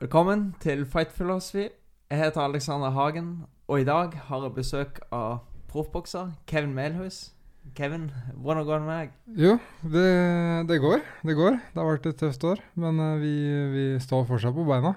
[0.00, 1.66] Velkommen til Fight Philosophy.
[2.10, 7.34] Jeg heter Alexander Hagen, og i dag har jeg besøk av proffbokser Kevin Melhus.
[7.76, 9.10] Kevin, hvordan går det med deg?
[9.42, 9.50] Jo,
[9.92, 10.04] det,
[10.70, 11.04] det går.
[11.20, 11.58] Det går.
[11.74, 13.32] Det har vært et tøft år, men eh, vi,
[13.74, 14.94] vi står fortsatt på beina.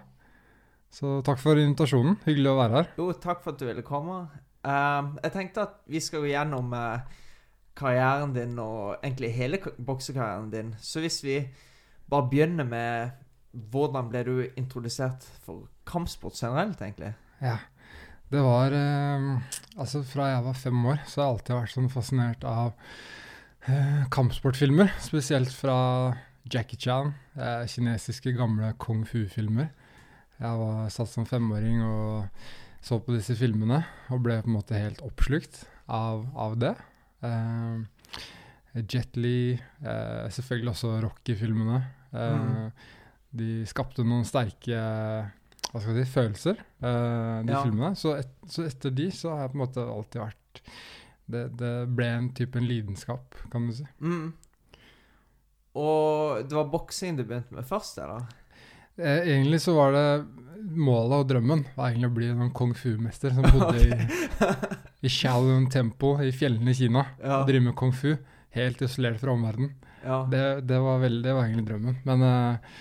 [0.87, 2.15] Så takk for invitasjonen.
[2.23, 2.89] Hyggelig å være her.
[3.01, 4.21] Jo, takk for at du ville komme.
[4.63, 7.03] Uh, jeg tenkte at vi skal gå gjennom uh,
[7.75, 10.71] karrieren din, og egentlig hele boksekarrieren din.
[10.79, 11.41] Så hvis vi
[12.07, 13.19] bare begynner med
[13.53, 17.13] hvordan ble du introdusert for kampsport generelt, egentlig?
[17.41, 17.57] Ja.
[18.33, 19.25] Det var eh,
[19.77, 22.71] Altså, fra jeg var fem år, så har jeg alltid vært sånn fascinert av
[23.67, 24.89] eh, kampsportfilmer.
[25.05, 25.77] Spesielt fra
[26.49, 29.69] Jackie Chan, eh, kinesiske gamle kung fu-filmer.
[30.39, 32.25] Jeg var satt som femåring og
[32.83, 36.73] så på disse filmene, og ble på en måte helt oppslukt av, av det.
[37.23, 37.85] Eh,
[38.89, 39.53] Jet Li,
[39.85, 41.83] eh, selvfølgelig også Rocky-filmene.
[42.13, 42.71] Eh, Mm.
[43.33, 44.77] De skapte noen sterke
[45.73, 47.63] hva skal jeg si, følelser, uh, de Ja.
[47.63, 47.95] filmene.
[47.97, 50.61] Så, et, så etter de så har jeg på en måte alltid vært
[51.33, 53.85] Det, det ble en type en lidenskap, kan du si.
[54.03, 54.33] Mm.
[55.79, 58.27] Og det var boksing du begynte med først, eller?
[58.99, 60.05] Eh, egentlig så var det
[60.77, 63.97] målet og drømmen var egentlig å bli en kung fu-mester som bodde i,
[65.01, 67.39] i Shaolin Temple i fjellene i Kina Ja.
[67.41, 68.11] og drive med kung fu.
[68.53, 69.73] Helt isolert fra omverdenen.
[70.05, 70.19] ja.
[70.29, 71.97] Det, det, var veldig, det var egentlig drømmen.
[72.05, 72.75] Men eh,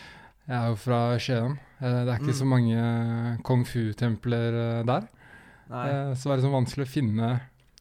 [0.53, 1.55] jeg er jo fra Skien.
[1.81, 2.41] Eh, det er ikke Mm.
[2.43, 2.83] så mange
[3.49, 5.09] kung fu-templer eh, der.
[5.73, 5.87] Nei.
[5.89, 7.29] Eh, så var det sånn vanskelig å finne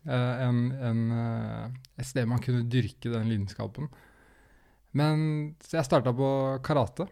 [0.07, 1.65] eh, en, en, eh,
[1.99, 3.89] et sted man kunne dyrke den lidenskapen.
[4.93, 6.29] Men så jeg starta på
[6.63, 7.05] karate.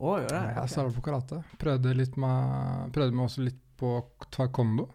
[0.00, 0.44] Å, gjør det?
[0.56, 1.40] Jeg starta på karate.
[1.60, 3.90] Prøvde, litt med, prøvde meg også litt på
[4.32, 4.86] taekwondo.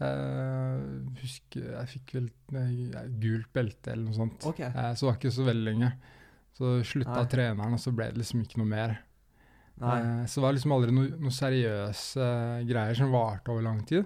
[0.00, 0.80] Eh,
[1.20, 4.46] husker jeg fikk vel eh, gult belte eller noe sånt.
[4.48, 4.68] Okay.
[4.72, 5.90] Eh, så det var ikke så veldig lenge.
[6.56, 7.30] Så slutta Nei.
[7.32, 8.98] treneren, og så ble det liksom ikke noe mer.
[9.80, 12.26] Eh, så det var liksom aldri noen noe seriøse
[12.68, 14.04] greier som varte over lang tid.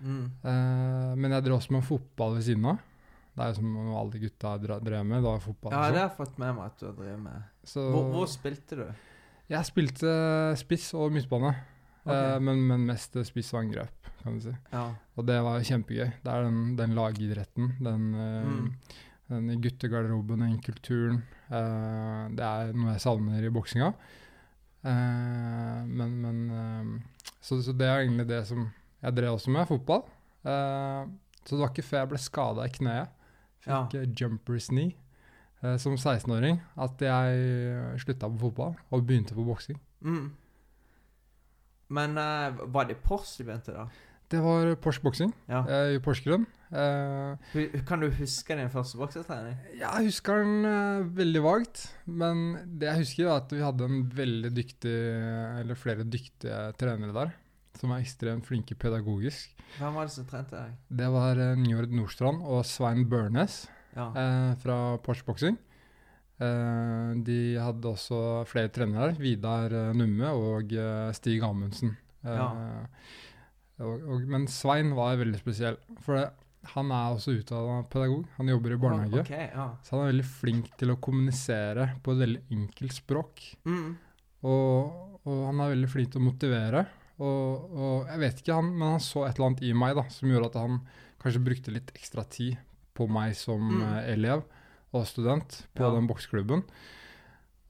[0.00, 0.22] Mm.
[0.40, 2.78] Uh, men jeg drev også med fotball ved siden av.
[3.36, 5.18] Det er jo som alle gutta drev med.
[5.20, 5.72] Det var fotball.
[5.74, 5.98] Ja, det sånn.
[6.00, 7.42] har jeg fått med meg at du har drevet med.
[7.68, 8.86] Så Hvor, hvor spilte du?
[9.50, 10.14] jeg spilte
[10.60, 11.54] spiss og midtbane,
[12.00, 12.36] Okay.
[12.36, 14.52] Uh, men, men mest spiss og angrep, kan du si.
[14.72, 14.86] Ja.
[15.20, 16.06] Og det var kjempegøy.
[16.24, 18.70] Det er den, den lagidretten, den, eh, Mm.
[19.28, 21.20] den guttegarderoben, den kulturen.
[21.50, 23.92] eh, det er noe jeg savner i boksinga.
[24.80, 28.70] Eh, men men uh, så, så det er egentlig det som
[29.02, 30.02] Jeg drev også med fotball.
[30.44, 31.08] Uh,
[31.44, 33.14] så det var ikke før jeg ble skada i kneet,
[33.64, 34.02] fikk ja.
[34.16, 34.96] jumpers knee
[35.76, 37.40] som 16-åring, at jeg
[38.00, 39.76] slutta på fotball og begynte på boksing.
[40.00, 40.30] Mm.
[41.92, 42.16] Men
[42.72, 43.84] var det Porsche du begynte da?
[44.32, 45.60] Det var Porsche boksing Ja.
[45.92, 46.46] i Porsgrunn.
[46.70, 49.56] Hu- Kan du huske din første boksetrening?
[49.80, 52.44] Ja, jeg husker den uh, veldig vagt, men
[52.78, 54.92] det jeg husker er at vi hadde en veldig dyktig,
[55.60, 57.32] eller flere dyktige trenere der,
[57.80, 59.56] som er ekstremt flinke pedagogisk.
[59.78, 60.76] Hvem var det som trente deg?
[61.02, 63.64] Det var uh, Njord Nordstrand og Svein Børnes
[63.96, 64.06] Ja.
[64.14, 65.58] uh, fra Porsche Boxing.
[66.40, 70.70] De hadde også flere trenere, Vidar eh, Numme og
[71.12, 71.90] Stig Amundsen.
[72.24, 72.46] Ja.
[73.84, 76.22] og, og, men Svein var veldig spesiell, for det,
[76.62, 78.26] han er også utdanna pedagog.
[78.36, 79.20] Han jobber i barnehage.
[79.24, 79.66] Ok, ja.
[79.82, 83.40] Så han er veldig flink til å kommunisere på et veldig enkelt språk.
[83.64, 83.96] Mm.
[84.42, 86.86] Og, og han er veldig flink til å motivere.
[87.20, 90.04] Og, og jeg vet ikke, han, men han så et eller annet i meg da,
[90.12, 90.78] som gjorde at han
[91.20, 92.56] kanskje brukte litt ekstra tid
[92.96, 93.82] på meg som Mm.
[93.92, 94.42] eh, elev
[94.92, 95.90] og student på Ja.
[95.94, 96.62] den bokseklubben.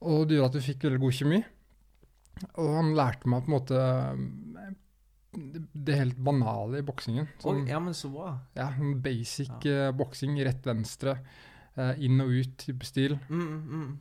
[0.02, 1.40] Og det gjorde at vi fikk veldig god kjemi.
[2.56, 3.80] Og han lærte meg på en måte
[5.32, 7.28] det, helt banale i boksingen.
[7.42, 8.38] Sånn- ja, men så bra.
[8.56, 11.18] ja, Basic basic Uh, boksing, rett venstre,
[11.78, 13.18] uh, inn og ut type stil.
[13.28, 13.98] Mm, mm.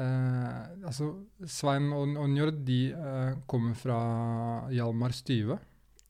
[0.00, 1.10] Uh, altså,
[1.44, 3.98] Svein og, og Njord de eh, kommer fra
[4.72, 5.58] Hjalmar Styve,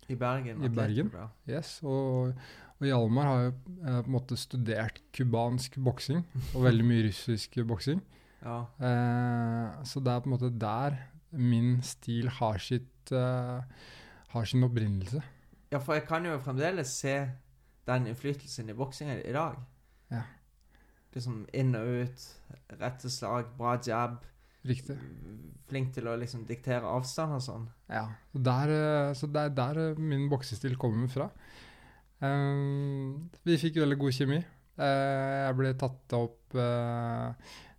[0.09, 0.63] I Bergen.
[0.65, 1.11] I Bergen.
[1.49, 2.35] yes, og,
[2.79, 6.23] og Hjalmar har jo eh, på en måte studert cubansk boksing,
[6.55, 8.01] og veldig mye russisk boksing.
[8.47, 8.61] ja.
[8.79, 13.61] Eh, så det er på en måte der min stil har sitt eh,
[14.33, 15.23] har sin opprinnelse.
[15.71, 17.15] Ja, for jeg kan jo fremdeles se
[17.87, 19.57] den innflytelsen i boksingen i dag.
[20.11, 20.25] Ja.
[21.15, 22.27] Liksom inn og ut,
[22.79, 24.21] rette slag, bra jab.
[24.67, 24.97] Riktig.
[25.71, 27.67] Flink til å liksom diktere avstand og sånn.
[27.91, 28.05] Ja,
[28.35, 31.31] der, eh, så det er der eh, min boksestil kommer fra.
[32.21, 34.41] Um, vi fikk veldig god kjemi.
[34.81, 37.33] Uh, jeg ble tatt opp uh,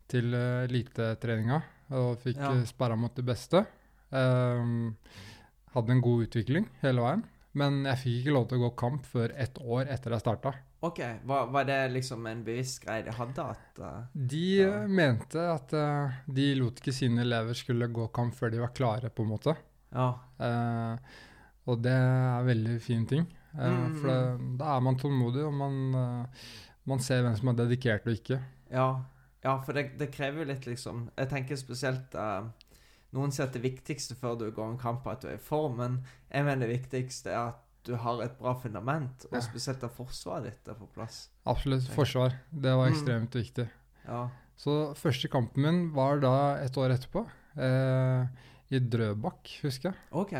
[0.09, 1.61] til elitetreninga
[1.97, 2.53] og fikk Ja.
[2.65, 3.65] sperra mot det beste.
[4.11, 4.71] Eh,
[5.75, 7.23] hadde en god utvikling hele veien,
[7.57, 10.53] men jeg fikk ikke lov til å gå kamp før ett år etter jeg starta.
[10.81, 14.69] Ok, var, var det liksom en bevisst greie de hadde at uh, De Ja.
[14.81, 18.71] eh, mente at uh, de lot ikke sine elever skulle gå kamp før de var
[18.73, 19.53] klare, på en måte.
[19.93, 20.07] Ja.
[20.41, 20.97] Uh,
[21.69, 23.27] og det er en veldig fin ting.
[23.53, 26.27] Eh, Mm, for det, da er man tålmodig, og man,
[26.87, 28.37] man ser hvem som er dedikert og ikke.
[28.71, 28.85] Ja,
[29.43, 32.47] ja for det, det krever jo litt, liksom Jeg tenker spesielt eh,
[33.13, 35.43] Noen sier at det viktigste før du går en kamp, er at du er i
[35.43, 35.97] form, men
[36.31, 40.45] jeg mener det viktigste er at du har et bra fundament, og spesielt at forsvaret
[40.51, 41.29] ditt er på plass.
[41.49, 41.87] Absolutt.
[41.91, 42.35] Forsvar.
[42.53, 42.93] Det var Mm.
[42.93, 43.67] ekstremt viktig.
[44.05, 44.29] Ja.
[44.55, 47.25] Så første kampen min var da et år etterpå.
[47.57, 48.27] Eh,
[48.71, 49.97] I Drøbak, husker jeg.
[50.11, 50.31] OK.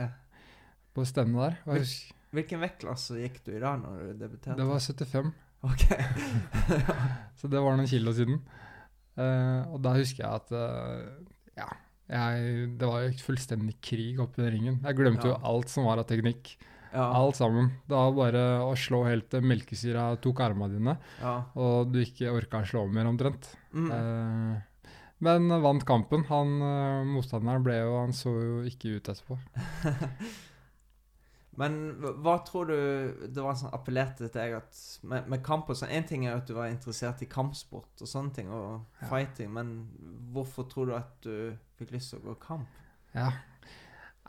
[0.94, 1.58] På stevnet der.
[1.66, 4.56] Hvil husker, Hvilken vektklasse gikk du i da når du debuterte?
[4.56, 5.34] det var 75,
[5.64, 5.84] OK.
[7.42, 8.38] så det var noen kilo siden.
[9.18, 11.26] Eh, og da husker jeg at eh,
[11.58, 11.68] Ja.
[12.12, 14.82] Jeg, det var jo fullstendig krig oppe i den ringen.
[14.84, 16.58] Jeg glemte jo alt som var av teknikk.
[16.92, 17.06] Ja.
[17.16, 17.70] Alt sammen.
[17.88, 21.38] Det var bare å slå helt til melkesyra tok armene dine, ja.
[21.56, 23.48] og du ikke orka å slå mer, omtrent.
[23.72, 23.88] Mm.
[23.96, 24.92] Eh,
[25.24, 26.26] men vant kampen.
[26.28, 29.38] Han eh, Motstanderen ble jo Han så jo ikke ut etterpå.
[31.60, 31.74] Men
[32.24, 35.90] hva- tror du det var som appellerte til deg at med, med kamp og sånn
[35.92, 39.08] En ting er at du var interessert i kampsport og sånne ting, og Ja.
[39.10, 39.74] fighting, men
[40.32, 42.68] hvorfor tror du at du fikk lyst til å gå kamp?
[43.14, 43.32] Ja.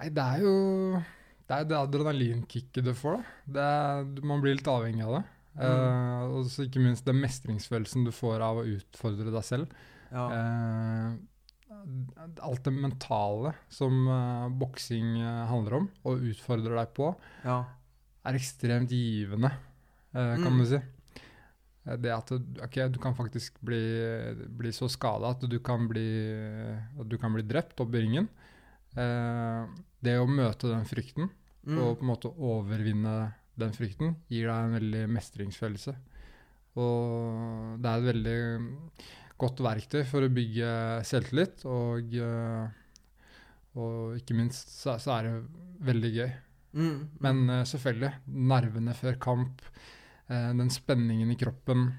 [0.00, 1.02] Nei, det er jo
[1.48, 4.12] Det er det adrenalinkicket du får, da.
[4.14, 5.24] Det man blir litt avhengig av det.
[5.62, 9.68] Eh, og så ikke minst den mestringsfølelsen du får av å utfordre deg selv.
[10.10, 10.28] Ja.
[10.32, 11.16] Eh,
[12.42, 17.10] alt det mentale som uh, boksing eh, handler om, og utfordrer deg på,
[17.44, 17.64] ja.
[18.24, 19.50] er ekstremt givende,
[20.14, 20.58] uh, kan Mm.
[20.58, 20.80] du si.
[21.98, 26.06] Det at du- du kan faktisk bli, bli så skada at du kan bli,
[27.00, 28.28] at du kan bli drept opp i ringen.
[28.96, 29.66] Uh,
[30.02, 31.30] det å møte den frykten
[31.66, 31.78] Mm.
[31.78, 35.94] og på en måte overvinne den frykten gir deg en veldig mestringsfølelse.
[36.76, 38.38] Og det er et veldig
[39.42, 40.70] godt verktøy for å bygge
[41.08, 42.70] selvtillit, og, eh,
[43.78, 45.34] og ikke minst så, så er det
[45.88, 46.30] veldig gøy.
[46.78, 46.98] Mm.
[47.24, 48.12] Men eh, selvfølgelig,
[48.52, 49.62] nervene før kamp,
[50.28, 51.90] eh, den spenningen i kroppen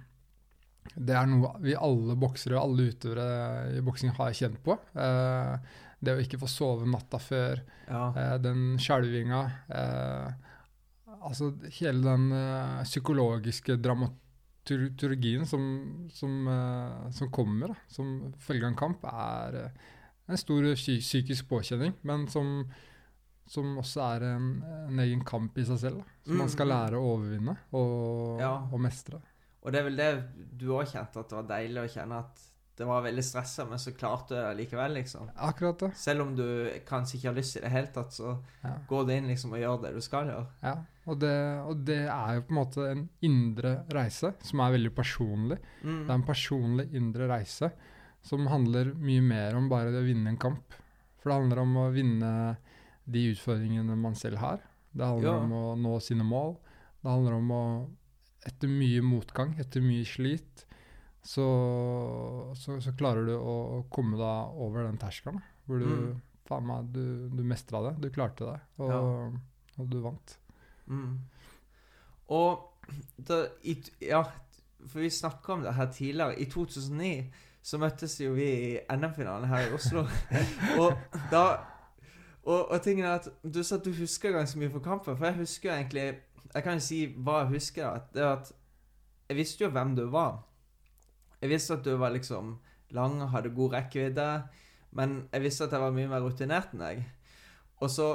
[0.97, 4.75] Det er noe vi alle boksere og alle utøvere i boksing har kjent på.
[4.99, 5.53] Eh,
[6.03, 8.09] det å ikke få sove natta før, Ja.
[8.17, 10.49] eh, den skjelvinga eh,
[11.23, 12.25] Altså hele den
[12.83, 13.77] psykologiske psykologiske
[14.67, 15.63] dramaturgien som,
[16.13, 19.83] som, eh, som kommer da, som følge av en kamp, er eh,
[20.31, 22.63] en stor psykisk påkjenning, men som,
[23.49, 24.47] som også er en,
[24.87, 25.99] en egen kamp i seg selv.
[26.03, 26.77] Da, som man skal Mm, mm.
[26.77, 28.53] lære å overvinne og, Ja.
[28.71, 29.19] og mestre.
[29.63, 30.09] Og det er vel det
[30.59, 32.41] du òg kjente, at det var deilig å kjenne at
[32.77, 35.27] det var veldig stressa, men så klarte det likevel, liksom.
[35.37, 35.91] Akkurat det.
[35.95, 36.45] Selv om du
[36.87, 38.71] kanskje ikke har lyst i det hele tatt, så Ja.
[38.89, 40.47] går du inn liksom og gjør det du skal gjøre.
[40.63, 40.75] Ja,
[41.05, 41.33] og det,
[41.67, 45.59] og det er jo på en måte en indre reise som er veldig personlig.
[45.83, 46.01] Mm.
[46.07, 47.71] Det er en personlig indre reise
[48.23, 50.73] som handler mye mer om bare det å vinne en kamp.
[51.19, 52.57] For det handler om å vinne
[53.05, 54.59] de utfordringene man selv har.
[54.95, 55.39] Det handler Ja.
[55.43, 56.57] om å nå sine mål.
[57.03, 57.89] Det handler om å
[58.45, 60.65] Etter mye motgang, etter mye slit,
[61.23, 61.47] så,
[62.59, 63.55] så, så klarer du å,
[63.93, 65.41] komme deg over den terskelen.
[65.65, 66.21] Hvor du Mm.
[66.43, 67.93] Faen meg, du, du mestra det.
[68.03, 68.57] Du klarte det.
[68.83, 69.37] Og,
[69.79, 70.33] og du vant.
[70.91, 71.13] Mm.
[72.35, 74.25] Og da, i, Ja,
[74.83, 76.35] for vi snakka om det her tidligere.
[76.35, 77.31] I 2009
[77.63, 80.03] så møttes jo vi i NM-finalen her i Oslo.
[80.83, 80.99] og
[81.31, 81.45] da
[82.43, 85.15] og, og tingen er at Du sa at du husker ganske mye fra kampen.
[85.17, 86.19] For jeg husker jo egentlig
[86.53, 87.87] Jeg kan jo si hva jeg husker.
[87.87, 88.51] At det var at
[89.29, 90.41] Jeg visste jo hvem du var.
[91.43, 92.55] Jeg visste at du var liksom
[92.95, 94.27] lang og hadde god rekkevidde.
[94.95, 97.03] Men jeg visste at jeg var mye mer rutinert enn deg.
[97.83, 98.13] Og så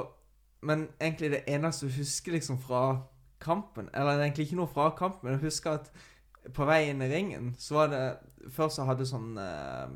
[0.61, 3.05] Men egentlig det eneste du husker liksom fra
[3.39, 5.91] kampen Eller er egentlig ikke noe fra kampen, men jeg husker at
[6.55, 8.01] på vei inn i ringen, så var det
[8.51, 9.87] Før så hadde sånn uh,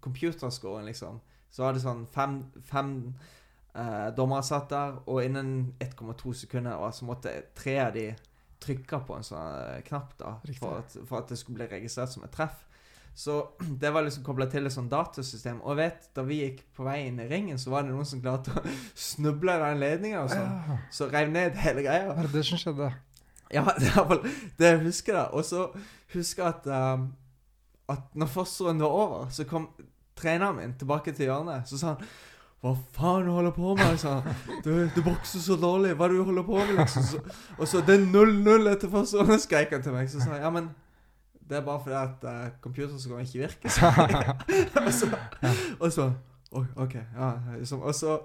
[0.00, 1.20] computerscoren, liksom.
[1.50, 2.90] Så var det sånn fem, fem
[3.74, 8.10] uh, dommere satt der, og innen 1,2 sekunder og så måtte tre av de
[8.62, 12.12] trykke på en sånn eh, knapp da for at, for at det skulle bli registrert
[12.12, 12.62] som et treff.
[13.16, 13.38] Så
[13.80, 15.62] det var liksom kobla til et sånt datasystem.
[15.64, 18.20] Og vet, da vi gikk på vei inn i ringen, så var det noen som
[18.24, 18.62] klarte å
[19.08, 20.46] snuble i den ledninga og sånn.
[20.70, 22.12] Ja, Så rev ned hele greia.
[22.12, 22.92] hva er det som skjedde?
[23.54, 24.14] Ja, det er
[24.58, 25.20] det jeg husker.
[25.20, 25.68] da Og så
[26.14, 27.12] husker jeg at um,
[27.88, 29.68] At når første var over, så kom
[30.18, 31.68] treneren min tilbake til hjørnet.
[31.70, 32.08] Så sa han
[32.64, 33.98] hva faen du holder på med?
[34.00, 34.34] sa han.
[34.64, 35.92] Du, du bokser så dårlig.
[35.94, 36.72] Hva er det du holder på med?
[36.80, 37.04] liksom?
[37.04, 37.20] Så,
[37.60, 40.08] og så Det er 0-0 etter runde, skrek han til meg.
[40.10, 40.70] Så sa jeg ja, men
[41.48, 43.68] det er bare fordi at uh, skal ikke virker.
[43.76, 43.86] Så.
[44.80, 45.06] og så,
[45.80, 46.10] og så
[46.76, 46.94] OK.
[46.94, 47.82] Ja, liksom.
[47.82, 48.18] Og så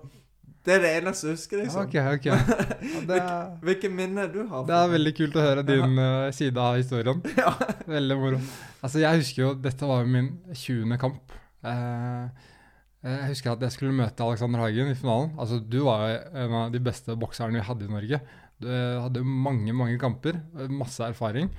[0.65, 1.81] Det er det eneste jeg husker, liksom.
[1.81, 2.25] Ok, ok.
[2.31, 3.21] Ja, det,
[3.65, 4.65] Hvilke minner du har?
[4.67, 7.21] det er veldig kult å høre din uh, side av historien.
[7.41, 7.53] Ja.
[7.89, 8.41] Veldig moro.
[8.81, 10.97] Altså, jeg husker jo Dette var jo min 20.
[11.01, 11.33] kamp.
[11.65, 12.47] Eh,
[13.01, 15.31] Jeg husker at jeg skulle møte Alexander Hagen i finalen.
[15.41, 18.21] Altså, Du var jo en av de beste bokserne vi hadde i Norge.
[18.61, 20.37] Du hadde mange mange kamper,
[20.69, 21.49] masse erfaring.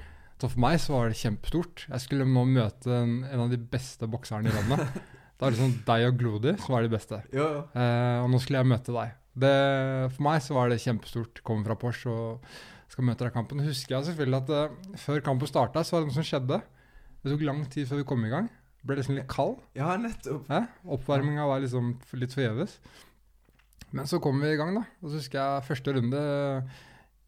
[0.42, 1.84] Så for meg så var det kjempestort.
[1.86, 4.82] Jeg skulle nå møte en, en av de beste bokserne i landet.
[5.38, 7.16] Det var liksom deg og Glody som var de beste.
[7.34, 7.62] Ja, ja.
[7.74, 9.14] Eh, og nå skulle jeg møte deg.
[9.42, 9.54] Det,
[10.14, 11.40] for meg så var det kjempestort.
[11.46, 12.52] Kommer fra Porsche og
[12.92, 13.62] skal møte deg i kampen.
[13.66, 16.60] Husker jeg selvfølgelig at uh, før kampen starta, så var det noe som skjedde.
[17.22, 18.46] Det tok lang tid før vi kom i gang.
[18.86, 19.58] Ble liksom litt kald.
[19.78, 20.46] Ja, nettopp.
[20.50, 20.70] Eh?
[20.94, 22.78] Oppvarminga var liksom litt forgjeves.
[23.90, 24.86] Men så kom vi i gang, da.
[25.02, 26.22] Og så husker jeg første runde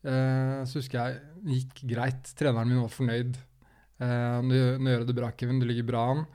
[0.04, 2.34] Så husker jeg gikk greit.
[2.36, 3.36] Treneren min var fornøyd.
[4.00, 5.60] Eh, nå, gjør- du det bra, Kevin.
[5.60, 6.26] Du ligger bra an.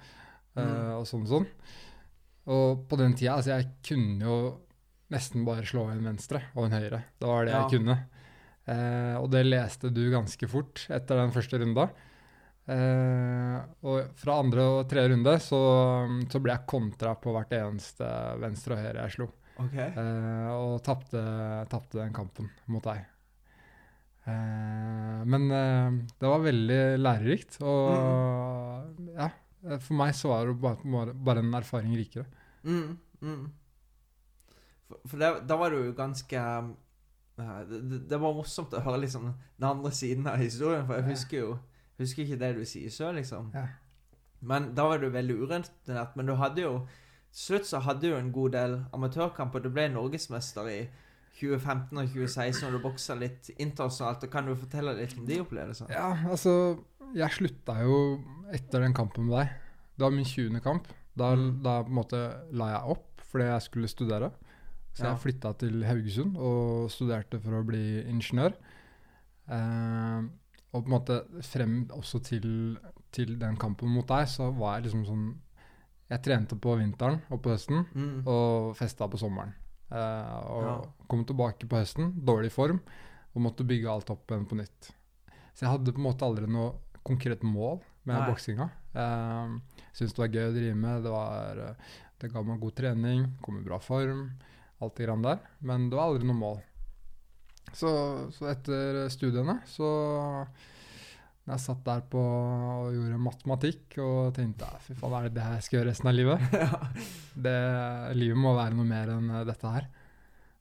[0.58, 0.98] Eh, Mm.
[1.00, 1.48] Og sånn og sånn.
[2.50, 4.38] Og på den tida, altså jeg kunne jo
[5.12, 7.04] nesten bare slå en venstre og en høyre.
[7.20, 7.68] Det var det Ja.
[7.68, 7.98] jeg kunne.
[8.68, 11.90] Eh, og det leste du ganske fort etter den første runda.
[12.70, 15.60] Eh, og fra andre og tredje runde så,
[16.30, 18.06] så ble jeg kontra på hvert eneste
[18.40, 19.30] venstre og høyre jeg slo.
[19.60, 19.74] Ok.
[19.74, 23.06] Eh, og tapte den kampen mot deg.
[24.30, 29.30] Eh, men eh, det var veldig lærerikt, og ja.
[29.84, 32.24] For meg så var det bare, bare, en erfaring rikere.
[32.64, 33.42] Mm, mm.
[34.88, 36.70] For, for det, da var du jo ganske eh,
[37.68, 41.04] det, det- det var morsomt å høre liksom den andre siden av historien, for jeg
[41.06, 41.10] Ja.
[41.12, 41.60] husker jo
[42.00, 43.52] husker ikke det du sier sjøl, liksom.
[43.54, 43.66] Ja.
[44.42, 46.16] Men da var du veldig urutinert.
[46.16, 46.88] Men du hadde jo
[47.32, 49.60] Til slutt så hadde du en god del amatørkamper.
[49.62, 50.78] Du ble norgesmester i
[51.38, 54.24] 2015 og 2016, når du boksa litt internasjonalt.
[54.24, 55.90] Og Kan du fortelle litt om de opplevelsene?
[55.94, 56.80] Ja, altså
[57.16, 59.50] Jeg slutta jo etter den kampen med deg.
[59.98, 60.60] Det var min 20.
[60.62, 60.88] kamp.
[61.18, 61.62] Da, Mm.
[61.64, 62.20] da på en måte
[62.54, 64.32] la jeg opp fordi jeg skulle studere.
[64.94, 65.14] Så Ja.
[65.16, 68.54] jeg flytta til Haugesund og studerte for å bli ingeniør.
[69.50, 70.22] Eh,
[70.74, 72.78] og på en måte frem også til,
[73.12, 75.30] til den kampen mot deg, så var jeg liksom sånn
[76.10, 78.24] Jeg trente på vinteren og på høsten, Mm.
[78.26, 79.54] og festa på sommeren.
[79.92, 80.76] Eh, og Ja.
[81.08, 82.80] kom tilbake på høsten, dårlig form,
[83.36, 84.92] og måtte bygge alt opp igjen på nytt.
[85.54, 88.70] Så jeg hadde på en måte aldri noe konkret mål med boksinga.
[88.96, 89.60] Uh,
[89.94, 91.04] Syntes det var gøy å drive med.
[91.04, 91.76] Det, var, eh,
[92.20, 94.30] det ga meg god trening, kom i bra form,
[94.82, 95.40] alt det grann der.
[95.62, 96.62] Men det var aldri noe mål.
[97.74, 97.90] Så,
[98.34, 99.90] så etter studiene så
[101.50, 105.46] jeg satt der på og gjorde matematikk og tenkte "Ja, fy faen, er det det
[105.56, 106.40] jeg skal gjøre resten av livet?
[107.46, 107.56] det,
[108.20, 109.88] livet må være noe mer enn eh, dette her.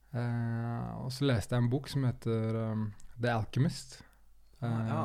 [0.09, 2.87] Uh, og så leste jeg en bok som heter um,
[3.21, 3.99] The Alchemist
[4.63, 5.01] uh, ja.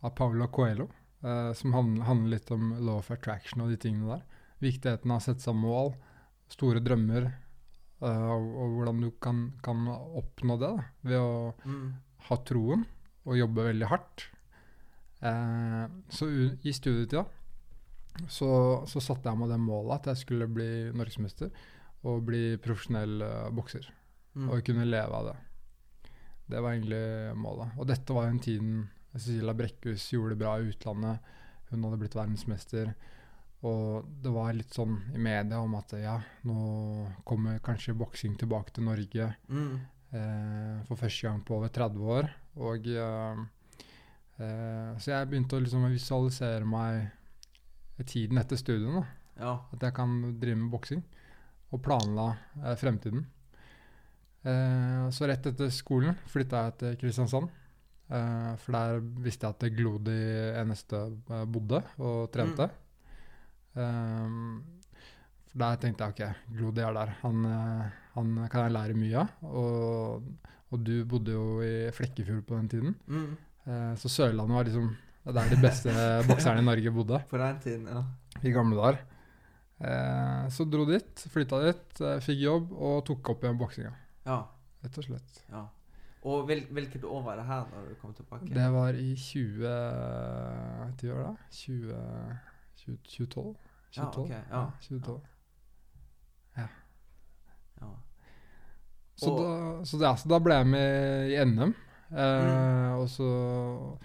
[0.00, 0.88] av Paula Coelho.
[1.24, 4.24] Uh, som handler, handler litt om law of attraction og de tingene der.
[4.64, 5.92] Viktigheten av å sette seg mål,
[6.52, 7.30] store drømmer,
[8.04, 11.86] og, og hvordan du kan, kan oppnå det da, ved å Mm.
[12.28, 12.82] ha troen
[13.24, 14.26] og jobbe veldig hardt.
[15.24, 16.28] Eh, så
[16.60, 17.24] i studietida
[18.30, 18.48] så,
[18.86, 21.50] så satte jeg meg det målet at jeg skulle bli norgesmester
[22.04, 23.88] og bli profesjonell eh, bokser.
[24.34, 24.48] Mm.
[24.50, 25.36] Og kunne leve av det.
[26.50, 27.72] Det var egentlig målet.
[27.80, 28.72] Og dette var jo en tiden
[29.14, 31.34] Cecilia Brekkhus gjorde det bra i utlandet.
[31.70, 32.90] Hun hadde blitt verdensmester.
[33.64, 36.56] Og det var litt sånn i media om at ja, nå
[37.24, 39.78] kommer kanskje boksing tilbake til Norge Mm.
[40.12, 42.28] eh, for første gang på over 30 år.
[42.60, 43.44] Og eh,
[44.38, 47.10] eh, Så jeg begynte å liksom visualisere meg
[48.08, 49.04] tiden etter studiene.
[49.38, 49.58] Ja.
[49.74, 51.02] At jeg kan drive med boksing.
[51.74, 52.28] Og planla
[52.62, 53.24] uh, fremtiden.
[54.44, 57.60] Uh, så rett etter skolen flytta jeg til Kristiansand.
[58.04, 60.14] For der visste jeg at Glodi
[60.60, 60.98] eneste
[61.50, 62.66] bodde og trente.
[63.74, 64.34] Eh,
[65.48, 67.14] for der tenkte jeg ok, Glodi er der.
[67.22, 67.46] Han,
[68.12, 69.48] han kan jeg lære mye av.
[69.48, 70.28] Og,
[70.68, 72.96] og du bodde jo i Flekkefjord på den tiden.
[73.06, 73.32] Mm.
[73.64, 74.92] Eh, så Sørlandet var liksom
[75.24, 75.92] det er der de beste
[76.28, 78.02] bokserne i Norge bodde På den tiden, ja.
[78.44, 78.98] i gamle dager.
[79.80, 83.94] Eh, så dro dit, flytta dit, eh, fikk jobb og tok opp igjen boksinga.
[84.26, 84.42] Ja.
[84.84, 85.40] Rett og slett.
[85.52, 85.64] ja.
[86.24, 88.46] Og hvil, hvilket år var det her da du kom tilbake?
[88.48, 89.72] Det var i 20
[90.96, 91.32] Ti år, da?
[91.52, 91.98] 20,
[92.80, 93.50] 20, 2012?
[93.92, 93.98] 2012?
[93.98, 94.62] Ja, ok, ja.
[94.86, 95.20] 2012.
[96.56, 97.90] ja.
[99.16, 101.74] Så, da, så, ja, så da ble jeg med i NM.
[102.12, 102.98] Eh, Mm.
[103.00, 103.98] og så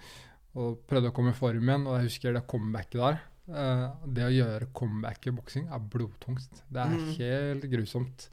[0.56, 3.20] og prøvde å komme i form igjen, og jeg husker det comebacket der.
[3.50, 6.62] Eh, det å gjøre comeback i boksing er blodtungst.
[6.70, 7.14] Det er Mm.
[7.18, 8.28] helt grusomt.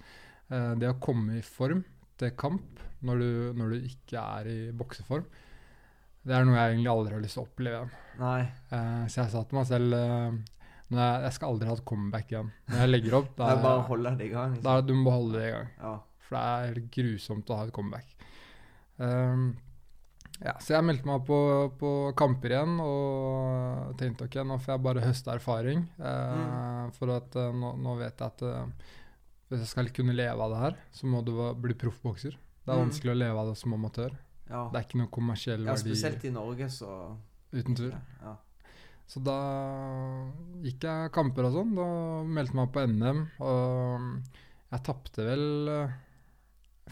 [0.50, 1.84] Eh, det å komme i form
[2.18, 5.26] til kamp når du, når du ikke er i bokseform,
[6.26, 7.92] det er noe jeg egentlig aldri har lyst til å oppleve igjen.
[8.72, 9.94] Eh, så jeg sa til meg selv
[10.90, 12.52] jeg, jeg skal aldri ha et comeback igjen.
[12.70, 14.60] Når jeg legger opp, da, bare det i gang.
[14.62, 15.70] da du må holde det i gang.
[15.82, 16.00] Ja.
[16.20, 18.06] For det er helt grusomt å ha et comeback.
[19.00, 19.56] Ehm,
[20.38, 21.38] Ja, så jeg meldte meg på,
[21.82, 25.80] på kamper igjen og tenkte ok, nå får jeg bare høste erfaring.
[25.98, 26.92] Eh, Mm.
[26.94, 28.68] For at eh, nå, nå vet jeg at eh,
[29.50, 32.38] hvis jeg skal kunne leve av det her, så må du bli proffbokser.
[32.38, 32.84] Det er Mm.
[32.86, 34.14] vanskelig å leve av det som amatør.
[34.50, 34.70] Ja.
[34.70, 37.18] Det er ikke noe kommersiell ja, verdi spesielt i Norge, så
[37.52, 37.96] uten tvil.
[38.22, 38.36] Ja.
[39.08, 39.40] Så da
[40.62, 41.74] gikk jeg kamper og sånn.
[41.78, 41.88] Da
[42.28, 44.22] meldte jeg meg på NM, og
[44.72, 45.46] jeg tapte vel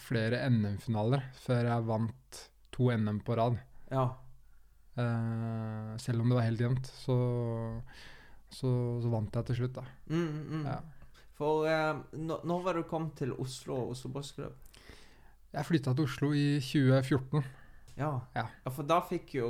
[0.01, 2.39] flere NM-finaler før jeg vant
[2.75, 3.57] to NM på rad.
[3.91, 4.07] ja.
[4.95, 7.15] Uh, selv om det var helt jevnt, så,
[8.47, 8.69] så,
[9.03, 9.83] så vant jeg til slutt, da.
[10.07, 10.61] Mm, mm.
[10.69, 10.77] Ja.
[11.35, 14.53] For uh, når, når var du kommet til Oslo og Oslo Bossklubb?
[15.51, 17.43] Jeg flytta til Oslo i 2014.
[17.99, 18.13] Ja.
[18.35, 18.45] Ja.
[18.71, 19.49] For da fikk jo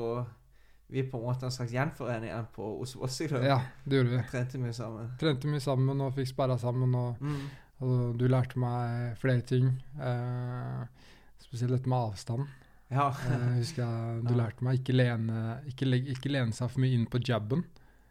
[0.93, 3.45] vi på en måte en slags gjenforening igjen på Oslo Bossklubb.
[3.45, 4.23] Ja, det gjorde vi.
[4.33, 5.13] Trente mye sammen.
[5.21, 6.97] Trente mye sammen og fikk sperra sammen.
[7.03, 7.45] Og, Mm.
[7.81, 9.71] Og du lærte meg flere ting.
[9.99, 10.85] Eh,
[11.43, 12.47] spesielt dette med avstand.
[12.91, 13.09] Ja.
[13.09, 14.37] Eh, husker jeg du Ja.
[14.43, 17.65] lærte meg ikke lene, ikke, ikke lene seg for mye inn på jabben,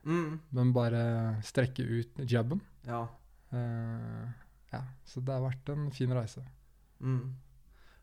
[0.05, 0.41] Mm.
[0.53, 2.61] men bare strekke ut jabben.
[2.85, 3.07] Ja.
[3.53, 4.27] Eh,
[4.73, 6.43] ja, så det har vært en fin reise.
[7.01, 7.35] Mm.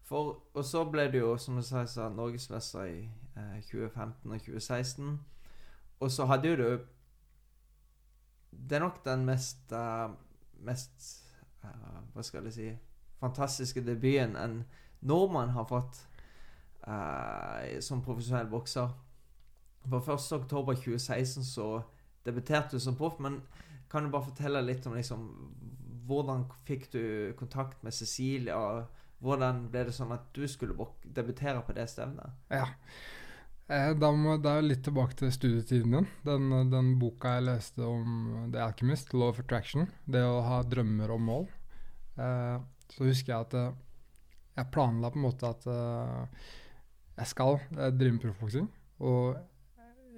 [0.04, 5.20] For, og så ble du jo, som du sa norgesmester i eh, 2015 og 2016.
[6.02, 6.86] Og så hadde jo du
[8.52, 10.10] Det er nok den mest uh,
[10.66, 11.21] Mest
[11.64, 12.70] eh, Hva skal jeg si
[13.22, 14.64] Fantastiske debuten en
[15.06, 16.00] nordmann har fått
[16.88, 18.90] uh, som profesjonell bokser.
[19.86, 21.68] For 1.10.2016 så
[22.26, 23.40] debuterte du som proff, men
[23.92, 25.28] kan du bare fortelle litt om liksom
[26.10, 27.04] Hvordan fikk du
[27.40, 28.58] kontakt med Cecilia?
[29.22, 32.34] Hvordan ble det sånn at du skulle debutere på det stevnet?
[32.50, 32.66] Ja.
[33.72, 36.10] Eh, da må, det er litt tilbake til studietiden din.
[36.28, 41.14] Den, den boka jeg leste om The Alchemist, Law of Attraction, det å ha drømmer
[41.16, 41.48] og mål.
[42.20, 42.58] Eh,
[42.92, 43.72] så husker jeg at eh,
[44.60, 46.44] jeg planla på en måte at eh,
[47.22, 48.68] jeg skal eh, drive med proffboksing.
[49.08, 49.40] Og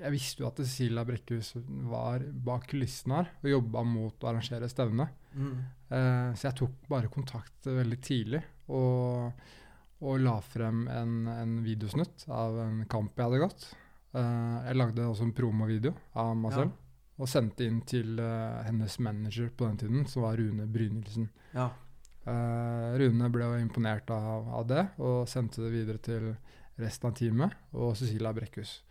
[0.02, 1.54] jeg visste jo at Cecilia Brekkhus
[1.92, 5.08] var bak kulissene her og jobba mot å arrangere stevne.
[5.38, 5.58] Mm.
[5.94, 8.42] Eh, så jeg tok bare kontakt veldig tidlig
[8.74, 9.30] og,
[10.04, 13.68] og la frem en, en videosnutt av en kamp jeg hadde gått.
[14.14, 16.58] Uh, jeg lagde også en promovideo av meg Ja.
[16.64, 16.80] selv
[17.24, 21.28] og sendte inn til uh, hennes manager på den tiden, som var Rune Brynildsen.
[21.54, 21.70] Ja.
[22.26, 26.32] Uh, Rune ble jo imponert av, av det og sendte det videre til
[26.82, 28.82] resten av teamet og Cecilia Brekkhus.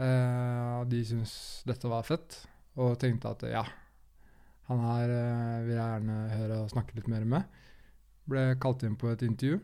[0.00, 1.32] De syntes
[1.68, 2.38] dette var fett
[2.80, 3.62] og tenkte at ja,
[4.70, 5.10] han her
[5.66, 7.58] vil jeg gjerne høre og snakke litt mer med.
[8.30, 9.60] Ble kalt inn på et intervju.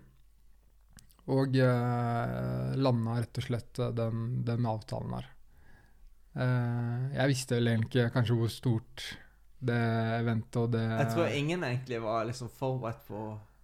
[1.27, 5.27] Og eh, landa rett og slett eh, den, den avtalen her.
[6.37, 9.07] Eh, jeg visste vel egentlig ikke kanskje hvor stort
[9.67, 9.79] det
[10.21, 13.21] eventet og det Jeg tror ingen egentlig var liksom forberedt på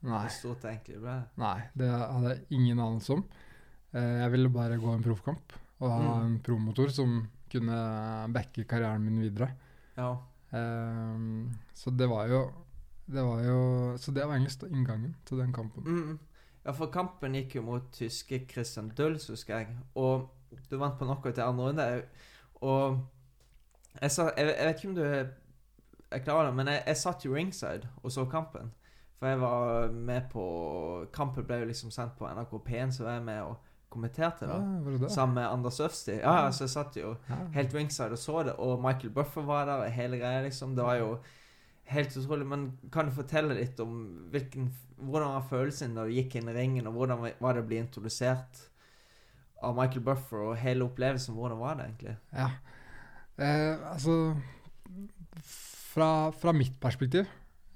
[0.08, 0.22] Nei.
[0.24, 1.16] hvor stort det egentlig ble.
[1.42, 3.22] Nei, det hadde jeg ingen anelse om.
[3.92, 6.24] Eh, jeg ville bare gå en proffkamp og ha Mm.
[6.26, 7.14] en promotor som
[7.52, 7.78] kunne
[8.32, 9.50] backe karrieren min videre.
[9.98, 10.16] Ja.
[10.50, 11.46] Eh,
[11.76, 12.42] så det var jo
[13.12, 15.84] det var jo Så det var egentlig inngangen til den kampen.
[15.84, 16.18] Mm.
[16.64, 19.76] Ja, for kampen gikk jo mot tyske Christian Dulls, husker jeg.
[19.98, 20.28] Og
[20.70, 21.86] du vant på knockout i andre runde.
[22.62, 23.00] Og
[24.00, 25.02] jeg, sa, jeg, jeg vet ikke om du
[26.12, 28.70] er klar over det, men jeg, jeg satt jo ringside og så kampen.
[29.18, 30.44] For jeg var med på
[31.14, 34.56] Kampen ble jo liksom sendt på NRK P1, så var jeg med og kommenterte Ja,
[34.58, 35.10] det.
[35.12, 36.16] Sammen med Anders Øfsti.
[36.18, 37.36] Ja, så jeg satt jo Ja.
[37.54, 38.54] helt ringside og så det.
[38.58, 40.74] Og Michael Buffer var der, og hele greia, liksom.
[40.76, 41.18] Det var jo
[41.92, 42.46] helt utrolig.
[42.46, 43.92] Men kan du fortelle litt om
[44.32, 44.72] hvilken,
[45.08, 47.78] hvordan var følelsen da du gikk inn i ringen, og hvordan var det å bli
[47.82, 48.62] introdusert
[49.62, 51.34] av Michael Buffer, og hele opplevelsen?
[51.38, 52.16] Hvordan var det egentlig?
[52.34, 52.48] Ja.
[53.42, 54.16] Eh, altså
[55.92, 57.24] fra, fra mitt perspektiv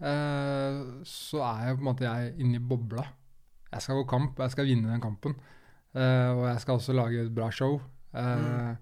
[0.00, 3.04] eh, så er jeg på en måte jeg inne i bobla.
[3.72, 5.34] Jeg skal gå kamp, og jeg skal vinne den kampen.
[5.96, 7.78] Eh, og jeg skal også lage et bra show.
[8.16, 8.76] Eh, Mm.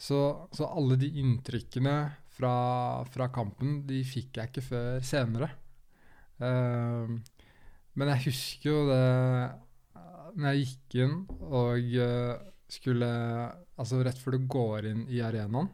[0.00, 0.18] så,
[0.52, 1.94] så alle de inntrykkene
[2.36, 5.48] fra, fra kampen, de fikk jeg ikke før senere.
[6.40, 7.14] Eh,
[7.98, 9.04] men jeg husker jo det
[10.36, 11.16] når jeg gikk inn
[11.48, 13.10] og eh, skulle
[13.80, 15.70] Altså rett før du går inn i arenaen,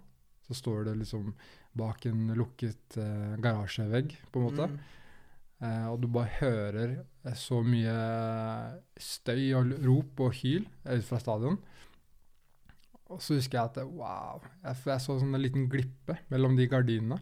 [0.47, 1.33] så står det liksom
[1.75, 4.69] bak en lukket uh, garasjevegg, på en måte.
[4.71, 4.77] Mm.
[5.59, 6.93] Uh, og du bare hører
[7.35, 7.97] så mye
[8.95, 11.59] støy og rop og hyl ut fra stadion.
[13.11, 16.71] Og så husker jeg at wow, jeg, jeg så sånn en liten glippe mellom de
[16.71, 17.19] gardinene.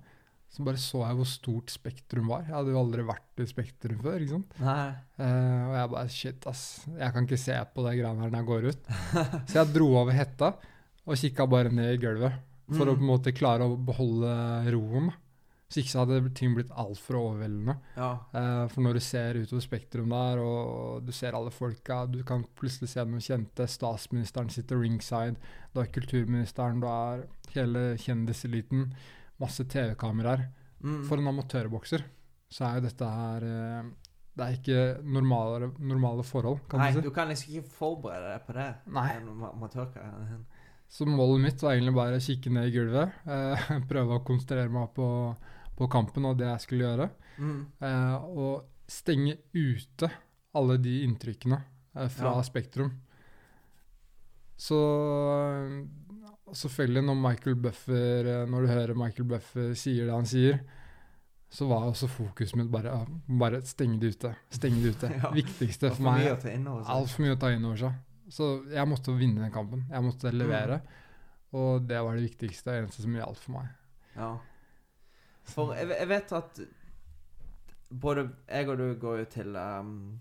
[0.55, 2.45] Så bare så jeg hvor stort Spektrum var.
[2.47, 4.21] Jeg hadde jo aldri vært i Spektrum før.
[4.23, 4.53] ikke sant?
[4.63, 4.85] Nei.
[5.19, 6.63] Uh, og jeg bare shit, ass.
[6.95, 8.89] Jeg kan ikke se på det greiene her når jeg går ut.
[9.51, 10.53] Så jeg dro over hetta
[11.05, 12.39] og kikka bare ned i gulvet.
[12.71, 13.11] For å på en Mm.
[13.11, 14.31] måte klare å beholde
[14.73, 15.11] roen.
[15.69, 17.75] Så Hvis ikke så hadde ting blitt altfor overveldende.
[17.97, 18.13] Ja.
[18.33, 22.45] Uh, for når du ser utover Spektrum der, og du ser alle folka, du kan
[22.55, 23.67] plutselig se noen kjente.
[23.69, 25.35] Statsministeren sitter ringside,
[25.75, 28.93] du har kulturministeren, du har hele kjendiseliten.
[29.43, 30.47] Masse TV-kameraer.
[30.85, 31.01] Mm.
[31.09, 32.05] For en amatørbokser
[32.53, 33.87] så er jo dette her eh,
[34.37, 34.81] Det er ikke
[35.17, 37.01] normale, normale forhold, kan Nei, du si.
[37.01, 38.69] Nei, du kan liksom ikke forberede deg på det.
[38.95, 39.09] Nei.
[40.95, 43.15] Så målet mitt var egentlig bare å kikke ned i gulvet.
[43.27, 45.09] Eh, prøve å konsentrere meg på,
[45.79, 47.09] på kampen og det jeg skulle gjøre.
[47.39, 47.61] Mm.
[47.89, 50.11] Eh, og stenge ute
[50.55, 51.59] alle de inntrykkene
[51.97, 52.45] eh, fra Ja.
[52.47, 52.93] Spektrum.
[54.55, 54.77] Så
[56.55, 60.59] eh, selvfølgelig, når Michael Buffer eh, Når du hører Michael Buffer sier det han sier,
[61.55, 64.33] så var også fokuset mitt bare, ja, bare stenge det ute.
[64.51, 65.11] Stenge det ute.
[65.23, 65.31] Ja.
[65.35, 66.27] Viktigste for meg.
[66.33, 68.01] Altfor mye å ta inn over seg.
[68.33, 69.85] Så jeg måtte vinne den kampen.
[69.91, 70.81] Jeg måtte levere.
[71.55, 73.69] Og det var det viktigste og eneste som gjaldt for meg.
[74.17, 74.33] Ja.
[75.47, 76.61] For jeg, jeg vet at
[77.95, 80.21] både jeg og du går jo til um,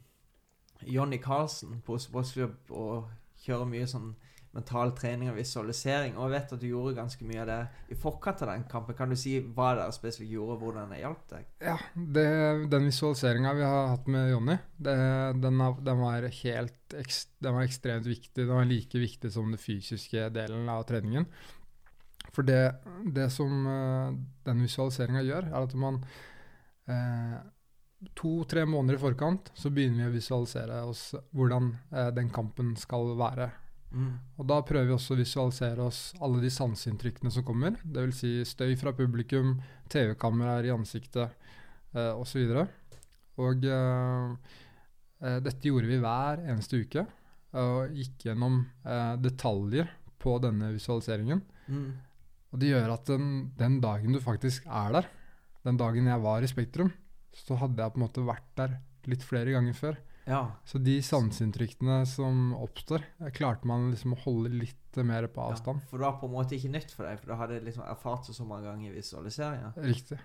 [0.86, 3.10] Johnny Carlsen på Oslo Boksklubb og
[3.44, 4.12] kjører mye sånn
[4.54, 6.14] mental trening og visualisering.
[6.18, 7.60] Og jeg vet at du gjorde ganske mye av det
[7.94, 8.98] i forkant av den kampen.
[8.98, 11.48] Kan du si hva dere spesifikt gjorde, og hvordan det hjalp deg?
[11.64, 12.28] Ja, det,
[12.74, 18.44] den visualiseringa vi har hatt med Jonny, den, den, var den var ekstremt viktig.
[18.44, 21.28] Den var like viktig som den fysiske delen av treningen.
[22.34, 22.62] For det,
[23.14, 24.14] det som eh,
[24.46, 26.00] den visualiseringa gjør, er at man
[26.90, 27.42] eh,
[28.20, 33.14] To-tre måneder i forkant så begynner vi å visualisere oss hvordan eh, den kampen skal
[33.16, 33.48] være.
[33.94, 34.14] Mm.
[34.42, 37.78] Og da prøver vi også å visualisere oss alle de sanseinntrykkene som kommer.
[37.84, 38.20] Dvs.
[38.20, 39.56] Si støy fra publikum,
[39.94, 41.36] TV-kameraer i ansiktet
[41.94, 42.56] eh, osv.
[43.44, 44.56] Og eh,
[45.22, 47.06] eh, dette gjorde vi hver eneste uke.
[47.62, 49.92] Og gikk gjennom eh, detaljer
[50.24, 51.44] på denne visualiseringen.
[51.68, 51.92] Mm.
[52.54, 55.12] Og det gjør at den, den dagen du faktisk er der,
[55.66, 56.92] den dagen jeg var i Spektrum,
[57.34, 58.76] så hadde jeg på en måte vært der
[59.10, 59.98] litt flere ganger før.
[60.26, 60.42] Ja.
[60.66, 63.04] Så de sanseinntrykkene som oppstår,
[63.36, 65.52] klarte man liksom å holde litt mer på ja.
[65.52, 65.84] avstand.
[65.90, 68.30] For det var på en måte ikke nytt for deg, for du hadde liksom erfart
[68.30, 69.74] det så mange ganger i visualiseringa.
[69.84, 70.20] Riktig.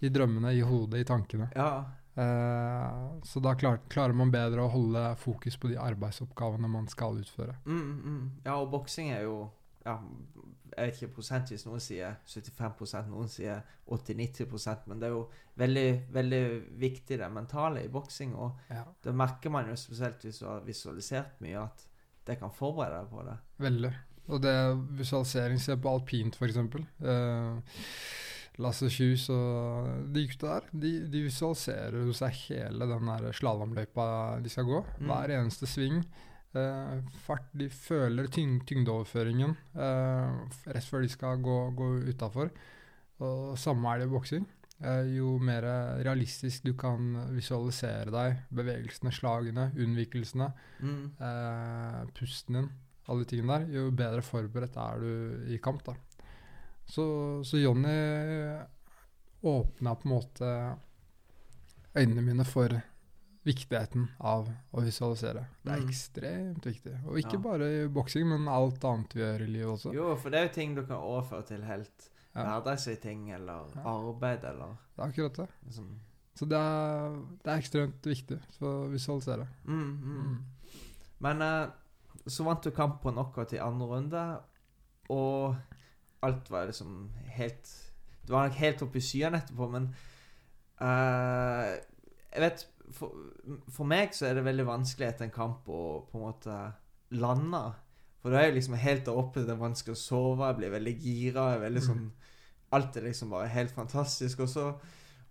[0.00, 1.50] I drømmene, i hodet, i tankene.
[1.54, 1.72] Ja.
[2.14, 7.20] Eh, så da klar, klarer man bedre å holde fokus på de arbeidsoppgavene man skal
[7.20, 7.54] utføre.
[7.66, 8.22] Mm, mm.
[8.44, 9.36] Ja, og boksing er jo
[9.84, 9.94] ja,
[10.76, 11.64] Jeg vet ikke prosentvis.
[11.66, 15.24] Noen sier 75% noen sier 80-90% men det er jo
[15.58, 16.42] veldig, veldig
[16.78, 18.34] viktig det mentale i boksing.
[18.36, 18.84] Og Ja.
[19.02, 21.86] det merker man jo spesielt hvis du har visualisert mye, at
[22.26, 23.36] det kan forberede deg på det.
[23.58, 23.92] Veldig.
[24.28, 26.86] Og det er visualisering Se på alpint, eksempel.
[27.02, 27.60] Eh,
[28.60, 34.06] Lasse Kjus og de gutta der, de, de visualiserer jo seg hele den slalåmløypa
[34.44, 34.82] de skal gå.
[35.00, 35.06] Mm.
[35.08, 36.02] Hver eneste sving.
[36.54, 40.40] Eh, fart, de føler tyng, tyngdeoverføringen eh,
[40.74, 42.50] rett før de skal gå, gå utafor.
[43.22, 44.46] Og samme er det i boksing.
[44.80, 45.62] Eh, jo mer
[46.02, 51.10] realistisk du kan visualisere deg, bevegelsene, slagene, unnvikelsene, Mm.
[51.20, 52.70] eh, pusten din,
[53.06, 55.84] alle de tingene der, jo bedre forberedt er du i kamp.
[55.84, 55.94] da.
[56.90, 57.04] Så,
[57.46, 57.94] så Jonny
[59.42, 60.50] åpna på en måte
[61.96, 62.72] øynene mine for
[63.44, 65.46] viktigheten av å visualisere.
[65.64, 65.88] Det er Mm.
[65.88, 66.94] ekstremt viktig.
[67.06, 67.38] Og ikke Ja.
[67.38, 69.94] bare i boksing, men alt annet vi gjør i livet også.
[69.94, 72.44] Jo, for det er jo ting du kan overføre til helt Ja.
[72.60, 73.80] hverdagslige ting, eller Ja.
[73.84, 75.48] arbeid, eller Det er akkurat det.
[75.66, 75.96] liksom
[76.36, 77.10] Så det er,
[77.44, 79.46] det er ekstremt viktig for å visualisere.
[79.64, 80.22] mm, mm.
[80.22, 80.44] Mm.
[81.20, 81.70] Men uh,
[82.28, 84.40] så vant du kamp på knockout i andre runde,
[85.10, 85.56] og
[86.22, 87.86] alt var liksom helt
[88.26, 89.94] Du var nok helt oppe i skyene etterpå, men
[90.80, 91.76] uh,
[92.32, 93.14] Jeg vet for,
[93.72, 96.56] for meg så er det veldig vanskelig etter en kamp å på en måte
[97.20, 97.62] lande.
[98.20, 100.74] For da er jeg liksom helt der oppe, det er vanskelig å sove, jeg blir
[100.74, 101.46] veldig gira.
[101.52, 102.08] Jeg er veldig sånn
[102.70, 104.44] Alt er liksom bare helt fantastisk.
[104.44, 104.64] Og så,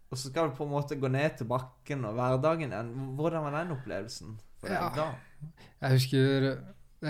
[0.10, 2.89] og så skal du på en måte gå ned til bakken og hverdagen igjen.
[3.15, 4.89] Hvordan var den opplevelsen for deg Ja.
[4.98, 5.06] da?
[5.80, 6.50] Jeg husker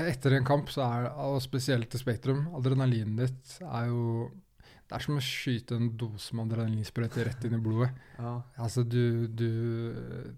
[0.03, 4.03] etter en kamp, så er og spesielt til Spektrum, adrenalinet ditt er jo
[4.89, 7.91] Det er som å skyte en dose med adrenalinsprøyte rett inn i blodet.
[8.17, 8.31] Ja.
[8.57, 9.45] Altså, du, du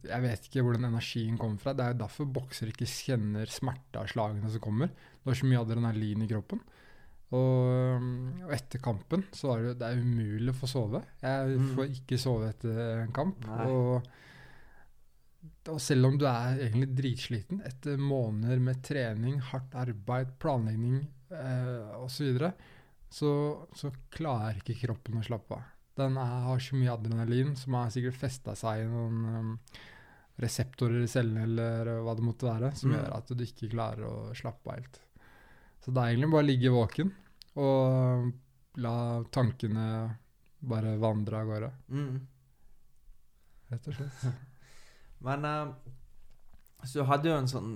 [0.10, 1.72] Jeg vet ikke hvor den energien kommer fra.
[1.78, 4.92] Det er jo derfor boksere ikke kjenner smerte av slagene som kommer.
[5.24, 6.60] Du har så mye adrenalin i kroppen.
[7.32, 8.10] Og,
[8.44, 11.00] og etter kampen så var det, det er umulig å få sove.
[11.24, 11.70] Jeg Mm.
[11.78, 13.48] får ikke sove etter en kamp.
[13.72, 14.04] Og,
[15.72, 21.96] og selv om du er egentlig dritsliten etter måneder med trening, hardt arbeid, planlegging eh,
[22.04, 22.52] osv.,
[23.12, 23.32] så,
[23.76, 25.64] så klarer ikke kroppen å slappe av.
[26.00, 29.50] Den er, har så mye adrenalin som har sikkert festa seg i noen um,
[30.42, 32.96] reseptorer i cellene eller hva det måtte være, som Mm.
[32.98, 35.02] gjør at du ikke klarer å slappe av helt.
[35.84, 37.12] Så det er egentlig bare å ligge våken
[37.60, 38.32] og
[38.82, 38.96] la
[39.36, 39.86] tankene
[40.62, 41.72] bare vandre av gårde.
[41.90, 42.20] Mm.
[43.72, 44.26] Rett og slett.
[45.28, 45.74] Men uh,
[46.88, 47.72] Så hadde jo en sånn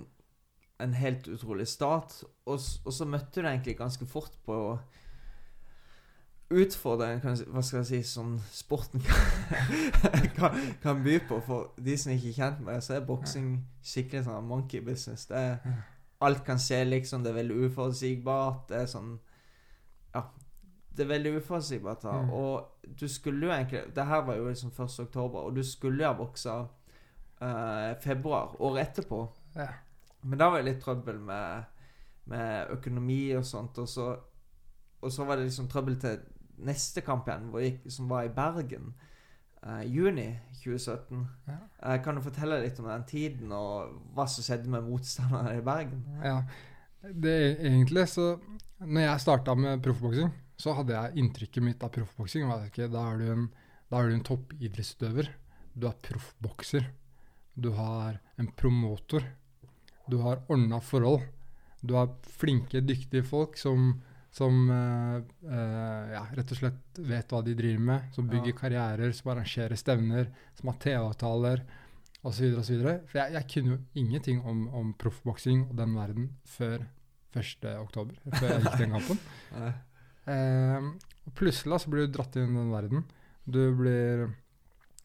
[0.81, 2.17] En helt utrolig start,
[2.49, 4.55] og, og så møtte du egentlig ganske fort på
[6.61, 9.27] utfordringen, kan hva skal jeg si, som sporten kan,
[10.37, 11.39] kan, kan by på.
[11.45, 13.51] For de som ikke er kjent med det, så er boksing
[13.85, 15.27] skikkelig sånn monkey business.
[15.29, 15.77] Det er,
[16.25, 17.23] alt kan skje, liksom.
[17.23, 18.67] Det er veldig uforutsigbart.
[18.71, 19.15] Det er sånn
[20.15, 20.27] Ja.
[20.95, 22.05] Det er veldig uforutsigbart.
[22.07, 22.29] Mm.
[22.31, 24.99] Og du skulle jo egentlig Det her var jo liksom 1.
[25.07, 26.53] oktober, og du skulle jo ha boksa
[27.41, 29.25] eh, februar, året etterpå.
[29.55, 29.73] Ja.
[30.23, 31.65] Men da var det litt trøbbel med,
[32.31, 33.77] med økonomi og sånt.
[33.77, 34.15] Og så,
[35.01, 36.23] og så var det liksom trøbbel til
[36.57, 38.93] neste kamp igjen, hvor jeg, som var i Bergen.
[39.65, 40.27] Uh, juni
[40.61, 41.23] 2017.
[41.49, 41.57] Ja.
[41.81, 45.63] Uh, kan du fortelle litt om den tiden, og hva som skjedde med motstanderne i
[45.65, 46.03] Bergen?
[46.21, 46.41] Ja,
[47.05, 48.39] det egentlig så
[48.79, 53.25] Når jeg starta med proffboksing, så hadde jeg inntrykket mitt av proffboksing da er du
[53.31, 53.45] en,
[53.91, 55.29] er du en toppidrettsutøver.
[55.73, 56.89] Du er proffbokser.
[57.55, 59.23] Du har en promotor.
[60.11, 61.23] Du har ordna forhold.
[61.81, 64.01] Du har flinke, dyktige folk som,
[64.35, 65.21] som uh,
[66.11, 68.09] ja, rett og slett vet hva de driver med.
[68.15, 68.57] Som bygger Ja.
[68.59, 70.27] karrierer, som arrangerer stevner,
[70.59, 71.63] som har TV-avtaler
[72.25, 72.57] osv.
[72.59, 72.83] osv.
[73.07, 76.83] For jeg, jeg kunne jo ingenting om, om proffboksing og den verden før
[77.35, 77.67] 1.
[77.79, 79.21] oktober, før jeg gikk den kampen.
[80.25, 80.85] Eh,
[81.37, 83.03] plutselig så blir du dratt inn i den verden.
[83.45, 84.23] Du blir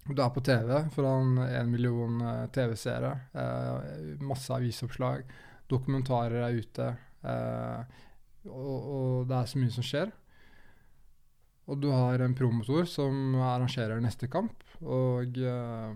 [0.08, 3.10] Du er på TV foran en million eh, TV-seere.
[3.34, 5.26] Uh, masse avisoppslag.
[5.68, 6.86] Dokumentarer er ute.
[7.20, 8.00] Eh,
[8.46, 10.12] og, og det er så mye som skjer.
[11.70, 14.64] Og du har en promotor som arrangerer neste kamp.
[14.82, 15.94] Og eh,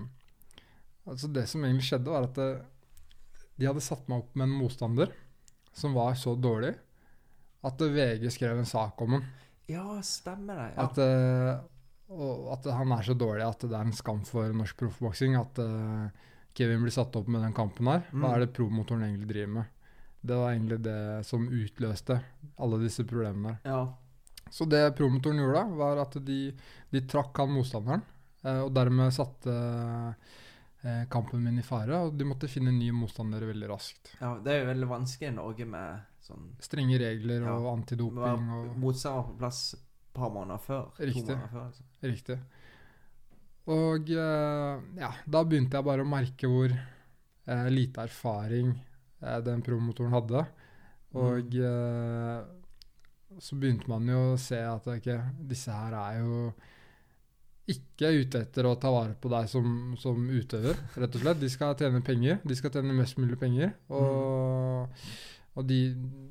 [1.08, 2.50] altså det som egentlig skjedde, var at det,
[3.58, 5.12] de hadde satt meg opp med en motstander
[5.74, 6.74] som var så dårlig
[7.64, 9.24] at VG skrev en sak om ham.
[9.72, 10.66] ja, stemmer det.
[10.76, 10.84] Ja.
[10.84, 14.76] At, eh, og at han er så dårlig at det er en skam for norsk
[14.84, 18.04] proffboksing at eh, Kevin blir satt opp med den kampen her.
[18.12, 18.34] Hva Mm.
[18.34, 19.64] er det promotoren egentlig driver med?
[20.24, 20.96] Det var egentlig det
[21.28, 22.16] som utløste
[22.56, 23.82] alle disse problemene ja.
[24.50, 26.38] Så det promotoren gjorde da, var at de,
[26.92, 28.02] de trakk han motstanderen,
[28.44, 29.52] eh, og dermed satte
[30.84, 34.12] eh, kampen min i fare, og de måtte finne nye motstandere veldig raskt.
[34.20, 34.34] ja.
[34.44, 37.56] Det er jo veldig vanskelig i Norge med sånn Strenge regler Ja.
[37.58, 39.82] og antidoping og Motstander på plass et
[40.14, 40.86] par måneder før.
[41.00, 41.24] Riktig.
[41.26, 41.84] To måneder før, altså.
[42.06, 42.38] Riktig.
[43.74, 48.74] Og eh, ja, da begynte jeg bare å merke hvor eh, lite erfaring
[49.46, 50.44] den promotoren hadde.
[51.14, 52.38] Og eh,
[53.38, 56.38] så begynte man jo å se at okay, disse her er jo
[57.70, 61.40] ikke ute etter å ta vare på deg som, som utøver, rett og slett.
[61.40, 62.42] De skal tjene penger.
[62.44, 63.72] De skal tjene mest mulig penger.
[63.94, 65.06] Og,
[65.54, 65.78] og de,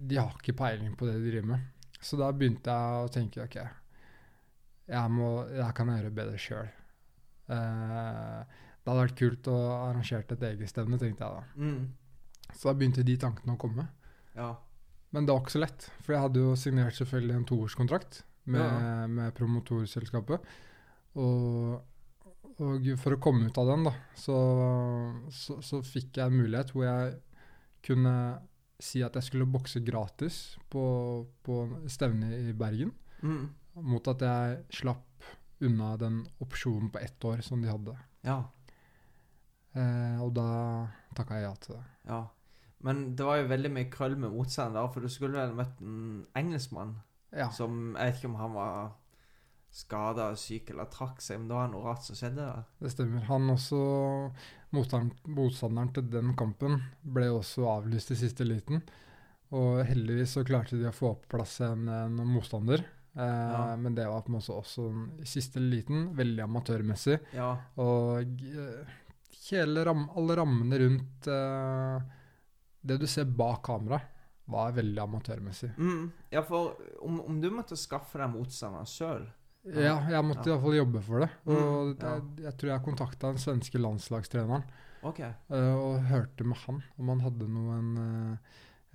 [0.03, 1.71] de har ikke peiling på det de driver med.
[2.03, 3.57] Så da begynte jeg å tenke ok,
[4.91, 6.69] jeg må, jeg kan gjøre bedre sjøl.
[7.47, 11.43] det hadde vært kult å arrangere et eget stevne, tenkte jeg da.
[11.55, 11.85] Mm.
[12.55, 13.87] Så da begynte de tankene å komme.
[14.35, 14.51] Ja.
[15.13, 18.61] Men det var ikke så lett, for jeg hadde jo signert selvfølgelig en toårskontrakt med,
[18.61, 19.07] Ja.
[19.07, 20.41] med promotorselskapet.
[21.15, 21.81] Og,
[22.59, 24.37] og for å komme ut av den, da, så,
[25.29, 27.19] så, så fikk jeg en mulighet hvor jeg
[27.85, 28.15] kunne
[28.83, 30.81] si at jeg skulle bokse gratis på,
[31.45, 31.59] på
[31.91, 32.91] stevne i Bergen,
[33.23, 33.45] Mm.
[33.87, 35.23] mot at jeg slapp
[35.63, 37.93] unna den opsjonen på ett år som de hadde.
[38.27, 38.41] ja.
[39.73, 40.47] Eh, og da
[41.17, 41.83] takka jeg ja til det.
[42.09, 42.17] Ja.
[42.83, 45.79] Men det var jo veldig mye krøll med motstanden der, for du skulle vel møtt
[45.81, 46.95] en engelskmann
[47.33, 47.49] Ja.
[47.49, 48.91] som Jeg vet ikke om han var
[49.73, 52.65] skada, syk eller trakk seg, men det var noe rart som skjedde der.
[52.83, 53.23] Det stemmer.
[53.25, 53.79] Han også,
[54.73, 58.83] motstanderen til den kampen, ble også avlyst i siste liten.
[59.53, 62.83] Og heldigvis så klarte de å få på plass en, en motstander.
[63.15, 63.75] Eh, Ja.
[63.77, 64.87] Men det var på en måte også
[65.21, 67.19] i siste liten, veldig amatørmessig.
[67.37, 67.51] Ja.
[67.81, 68.93] Og eh,
[69.51, 72.11] hele ram, alle rammene rundt eh,
[72.83, 74.01] det du ser bak kamera,
[74.45, 75.69] var veldig amatørmessig.
[75.79, 76.11] Mm.
[76.33, 79.23] ja, for om, om du måtte skaffe deg motstanderen sjøl
[79.63, 80.57] Ja, jeg måtte Ja.
[80.57, 81.29] iallfall jobbe for det.
[81.47, 82.09] Og Mm, ja.
[82.17, 84.65] jeg, jeg tror jeg kontakta den svenske landslagstreneren.
[85.03, 85.31] okay.
[85.49, 88.35] uh, og hørte med han om han hadde noen uh,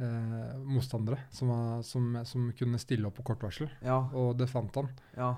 [0.05, 3.70] uh, motstandere som, var, som, som kunne stille opp på kort varsel.
[3.81, 4.03] Ja.
[4.12, 4.92] Og det fant han.
[5.16, 5.35] Ja.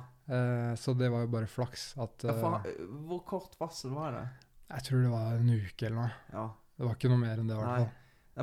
[0.79, 2.67] Så det var jo bare flaks at ja for,
[3.09, 4.27] hvor kort varsel var det?
[4.71, 6.11] Jeg tror det var en uke eller noe.
[6.31, 6.45] Ja.
[6.77, 7.89] Det var ikke noe mer enn det, i hvert fall.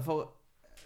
[0.06, 0.28] For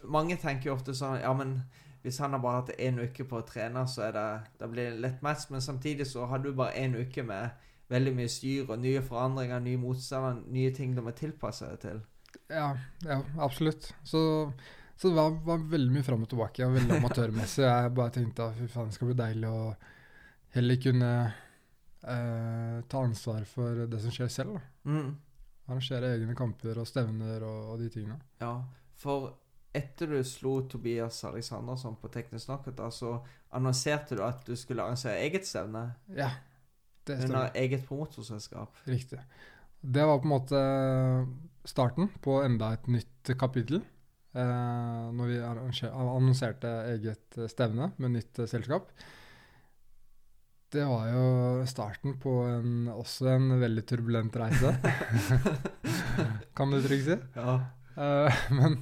[0.07, 1.59] mange tenker jo ofte sånn Ja, men
[2.01, 4.27] hvis han har bare hatt én uke på å trene, så er det
[4.59, 5.49] det blir det lett match.
[5.53, 7.51] Men samtidig så har du bare én uke med
[7.91, 12.01] veldig mye styr og nye forandringer, nye motstander, nye ting du må tilpasse deg til.
[12.49, 12.71] Ja,
[13.05, 13.91] ja absolutt.
[14.07, 14.21] Så,
[14.95, 17.65] så det var, var veldig mye fram og tilbake, og veldig amatørmessig.
[17.67, 19.63] Jeg bare tenkte at fy faen, det skal bli deilig å
[20.55, 24.57] heller kunne eh, ta ansvar for det som skjer selv.
[24.57, 24.91] da.
[24.91, 25.11] Mm.
[25.69, 28.17] Arrangere egne kamper og stevner og, og de tingene.
[28.41, 28.55] Ja,
[29.01, 29.31] for
[29.73, 33.13] etter du slo Tobias Alexandersson på Teknisk Knockout, så
[33.55, 36.29] annonserte du at du skulle arrangere eget stevne Ja,
[37.07, 37.47] det stemmer.
[37.47, 38.83] under eget promotorselskap.
[38.85, 39.21] Riktig.
[39.81, 40.59] Det var på en måte
[41.65, 43.81] starten på enda et nytt kapittel.
[44.31, 45.39] Eh, når vi
[45.89, 48.91] annonserte eget stevne med nytt selskap.
[50.71, 51.23] Det var jo
[51.67, 54.71] starten på en, også en veldig turbulent reise,
[56.55, 57.17] kan du trygt si.
[57.35, 57.57] Ja.
[57.99, 58.77] Eh, men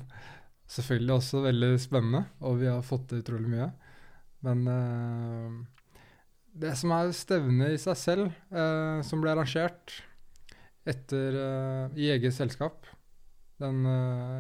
[0.70, 3.70] selvfølgelig også veldig spennende, og vi har fått til utrolig mye.
[4.46, 5.58] Men uh,
[6.60, 9.98] det som er stevnet i seg selv, uh, som ble arrangert
[10.88, 12.88] etter, uh, i eget selskap
[13.60, 13.84] den,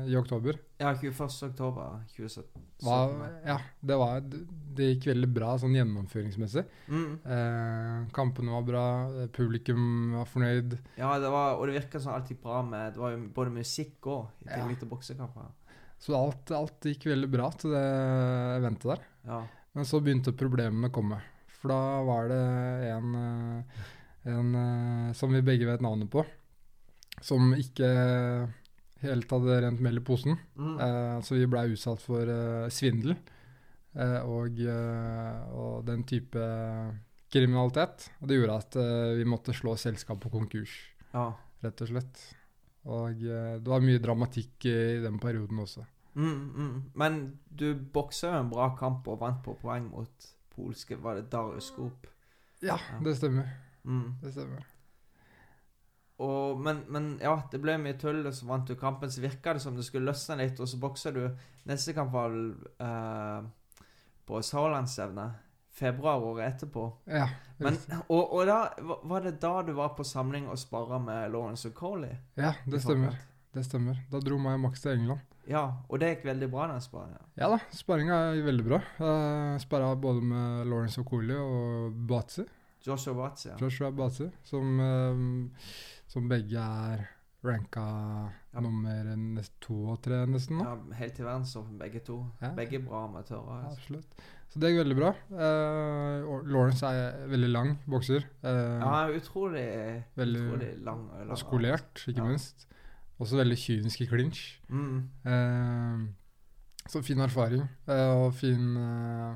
[0.07, 1.49] i oktober ja, 21.
[1.49, 2.61] oktober 2017.
[2.81, 3.09] var,
[3.45, 4.21] ja, det, var,
[4.77, 6.63] det gikk veldig bra sånn gjennomføringsmessig.
[6.87, 7.09] Mm.
[7.19, 8.83] Eh, kampene var bra,
[9.35, 10.77] publikum var fornøyd.
[10.95, 14.07] Ja, det var, og det virka sånn alltid bra med Det var jo både musikk
[14.07, 14.53] og i Ja.
[14.55, 15.51] tillegg til boksekamper.
[15.99, 17.87] Så alt, alt gikk veldig bra til det
[18.55, 19.01] eventet der.
[19.27, 19.39] Ja.
[19.75, 21.19] Men så begynte problemene å komme.
[21.59, 22.43] For da var det
[22.93, 23.87] en, eh,
[24.31, 26.23] en eh, som vi begge vet navnet på,
[27.19, 27.89] som ikke
[29.03, 30.39] helt hadde rent mel i posen.
[30.55, 30.79] Mm.
[30.85, 36.47] Eh, så vi blei utsatt for eh, svindel eh, og, eh, og den type
[37.29, 38.09] kriminalitet.
[38.19, 38.79] Og det gjorde at
[39.19, 40.71] vi måtte slå selskapet konkurs,
[41.11, 41.27] ja.
[41.61, 42.23] rett og slett.
[42.85, 45.83] Og eh, det var mye dramatikk i den perioden også.
[46.15, 46.75] Mm, mm.
[46.95, 51.29] Men du boksa jo en bra kamp og vant på poeng mot polske Var det
[51.31, 52.07] Darius Skop?
[52.61, 52.99] Ja, Ja.
[53.03, 53.47] det stemmer.
[53.83, 54.15] Mm.
[54.21, 54.65] Det stemmer.
[56.19, 59.11] Og, men, men ja, det ble mye tull, og så vant du kampen.
[59.11, 61.21] Så virka det som det skulle løsne litt, og så boksa du
[61.69, 63.45] Neste kamp var eh,
[64.25, 65.45] på Sauerlandsstevnet.
[65.79, 66.83] Februar året etterpå.
[67.07, 67.29] Ja.
[67.59, 67.77] Men,
[68.09, 68.59] og, og da
[69.07, 72.17] var- det da du var på samling og sparra med Lawrence Coley?
[72.39, 73.15] ja, det stemmer.
[73.53, 73.97] Det stemmer.
[74.11, 75.19] Da dro meg og Max til England.
[75.49, 77.17] Ja, og det gikk veldig bra, den sparingen.
[77.39, 78.77] Ja da, sparringa er veldig bra.
[79.01, 82.43] Uh, Sparra både med Lawrence Coley og Batzy.
[82.85, 83.47] Joshua Batzy.
[83.49, 83.55] ja.
[83.59, 85.49] Joshua Batzy, som, eh,
[86.07, 87.07] som begge er
[87.43, 87.81] ranka
[88.53, 88.59] Ja.
[88.61, 90.63] nummer to og tre, nesten nå.
[90.63, 92.25] ja helt til verdenstoppen, begge to.
[92.41, 92.53] Ja.
[92.55, 93.65] Begge bra amatører.
[93.65, 93.77] Altså.
[93.79, 94.21] Absolutt.
[94.49, 95.09] Så det gikk veldig bra.
[95.29, 98.23] Uh, Lawrence er veldig lang bokser.
[98.43, 99.65] Uh, Ja, er utrolig,
[100.17, 101.29] Veldig- utrolig lang lang.
[101.29, 102.25] og skolert, ikke Ja.
[102.25, 102.65] minst.
[103.19, 104.59] Også veldig kynisk i clinch.
[104.69, 105.09] Mm.
[105.25, 106.07] Uh,
[106.87, 108.73] så fin erfaring og fin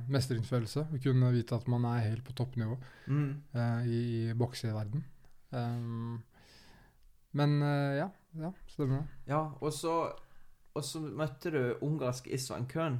[0.09, 0.87] mestringsfølelse.
[0.91, 3.43] Å kunne vite at man er helt på toppnivå Mm.
[3.85, 5.03] i, i bokseverden.
[5.51, 6.23] Um,
[7.33, 9.07] men ja, ja, stemmer det.
[9.27, 12.99] Ja, og så møtte du ungarsk Isvan Køhn,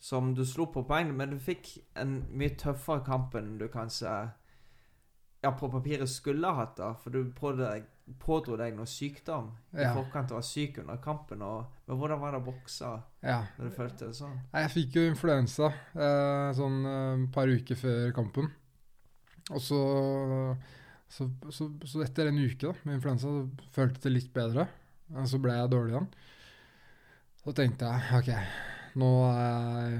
[0.00, 4.12] som du slo på poeng, men du fikk en mye tøffere kamp enn du kanskje
[5.42, 6.92] ja, på papiret skulle ha hatt, da.
[6.98, 9.92] For du pådro deg, noe sykdom i Ja.
[9.94, 11.42] forkant og var syk under kampen.
[11.42, 12.88] Og, men hvordan var det å bokse
[13.22, 13.44] Ja.
[13.58, 14.38] når du følte det sånn?
[14.54, 18.50] Jeg fikk jo influensa eh, sånn eh, et par uker før kampen.
[19.50, 19.78] Og så,
[21.08, 24.66] så, så, så etter en uke da, med influensa så følte det litt bedre.
[25.14, 26.10] Og så ble jeg dårlig igjen.
[27.44, 28.32] Så tenkte jeg ok,
[28.96, 29.98] nå har jeg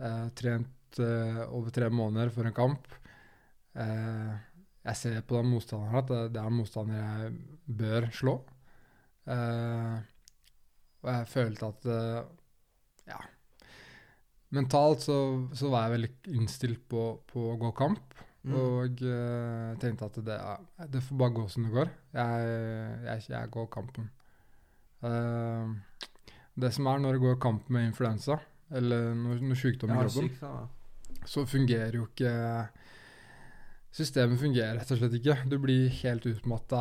[0.00, 2.88] eh, trent eh, over tre måneder for en kamp.
[3.74, 4.32] Eh,
[4.84, 7.36] jeg ser på den motstanderen at det, det er en motstander jeg
[7.82, 8.34] bør slå.
[9.30, 9.94] Eh,
[11.04, 12.18] og jeg følte at eh,
[13.12, 13.20] ja,
[14.56, 15.16] mentalt så,
[15.56, 18.14] så var jeg veldig innstilt på, på å gå kamp.
[18.44, 18.54] Mm.
[18.60, 20.36] Og eh, tenkte at det,
[20.92, 21.92] det får bare gå som det går.
[22.12, 22.48] Jeg,
[23.06, 24.10] jeg, jeg går kampen.
[25.04, 25.74] Eh,
[26.54, 28.38] det som er når det går kamp med influensa,
[28.74, 32.34] eller noe, noe sykdom i kroppen, syk, så fungerer jo ikke
[33.94, 35.36] Systemet fungerer rett og slett ikke.
[35.46, 36.80] Du blir helt utmatta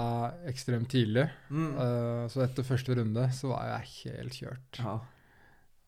[0.49, 1.27] ekstremt tidlig.
[1.53, 1.75] Mm.
[1.77, 4.79] Uh, så etter første runde så var jeg helt kjørt.
[4.79, 4.95] Ja.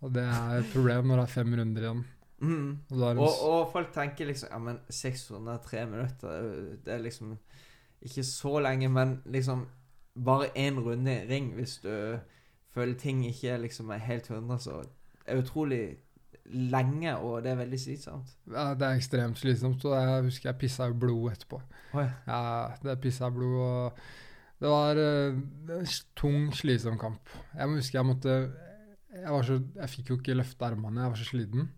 [0.05, 2.03] Og det er et problem når det er fem runder igjen.
[2.45, 2.69] Mm.
[2.91, 6.49] Og Og, og folk tenker liksom Ja, men 603 minutter
[6.83, 7.37] Det er liksom
[8.03, 9.63] ikke så lenge, men liksom
[10.19, 12.19] Bare én runde i ring hvis du
[12.75, 14.81] føler ting ikke liksom er helt 100, så
[15.25, 15.83] er det utrolig
[16.45, 18.35] lenge, og det er veldig slitsomt.
[18.53, 19.81] Ja, det er ekstremt slitsomt.
[19.89, 21.61] Og jeg husker jeg pissa i blod etterpå.
[21.95, 22.41] Oh, Ja,
[22.83, 23.97] det pissa i blod, og
[24.61, 25.39] det var eh,
[25.79, 27.33] en tung, slitsom kamp.
[27.55, 28.35] Jeg må huske jeg måtte
[29.15, 31.69] Jeg, var så, jeg fikk jo ikke løfte armene, jeg var så sliten.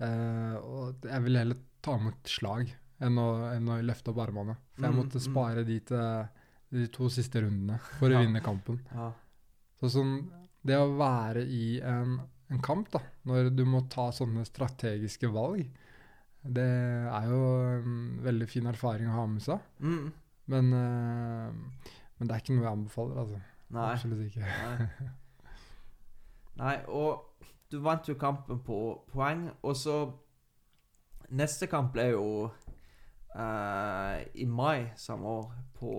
[0.00, 2.70] Uh, og jeg ville heller ta imot slag
[3.04, 4.54] enn å, enn å løfte opp armene.
[4.78, 5.24] For jeg Mm, måtte mm.
[5.26, 6.28] spare de til
[6.72, 8.22] de to siste rundene for å Ja.
[8.24, 8.80] vinne kampen.
[8.94, 9.10] Ja.
[9.80, 10.16] Så sånn,
[10.66, 12.18] det å være i en,
[12.52, 15.62] en kamp, da, når du må ta sånne strategiske valg
[16.40, 16.66] Det
[17.08, 17.40] er jo
[17.78, 19.64] en veldig fin erfaring å ha med seg.
[19.80, 20.10] Mm.
[20.50, 23.40] Men, uh, men det er ikke noe jeg anbefaler, altså.
[23.70, 23.88] Nei.
[23.92, 24.44] Absolutt ikke.
[24.44, 25.10] Nei.
[26.60, 28.80] Nei, og du vant jo kampen på
[29.12, 30.00] poeng, og så
[31.30, 32.22] Neste kamp ble jo
[33.38, 35.92] uh, i mai samme år på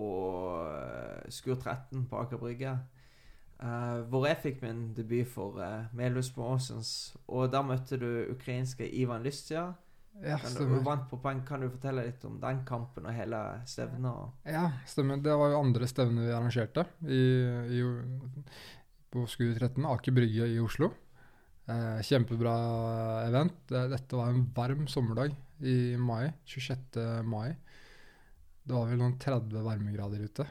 [0.60, 2.74] uh, Skur 13 på Aker Brygge.
[3.62, 7.14] Eh, hvor jeg fikk min debut for uh, Melhus Promotions.
[7.28, 9.70] Og da møtte du ukrainske Ivan Lystja.
[10.22, 10.76] Ja, stemmer.
[10.76, 11.38] du, vant på poeng.
[11.48, 14.10] Kan du fortelle litt om den kampen og hele stevnet?
[14.10, 15.22] og- Ja, stemmer.
[15.24, 17.22] Det var jo andre stevne vi arrangerte i,
[17.78, 17.80] i,
[19.12, 20.90] på SKU 13, Aker Brygge i Oslo.
[21.70, 22.52] Eh, kjempebra
[23.28, 23.54] event.
[23.70, 25.32] Dette var en varm sommerdag
[25.64, 26.32] i mai.
[26.44, 27.00] 26.
[27.24, 27.54] mai.
[28.62, 30.44] Det var vel noen 30 varmegrader ute.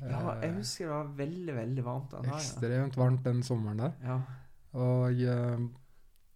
[0.00, 2.40] Ja, jeg Eh, husker det var veldig, veldig varmt den dagen.
[2.40, 3.94] Ekstremt varmt den sommeren der.
[4.02, 4.18] Ja.
[4.72, 5.64] Og eh,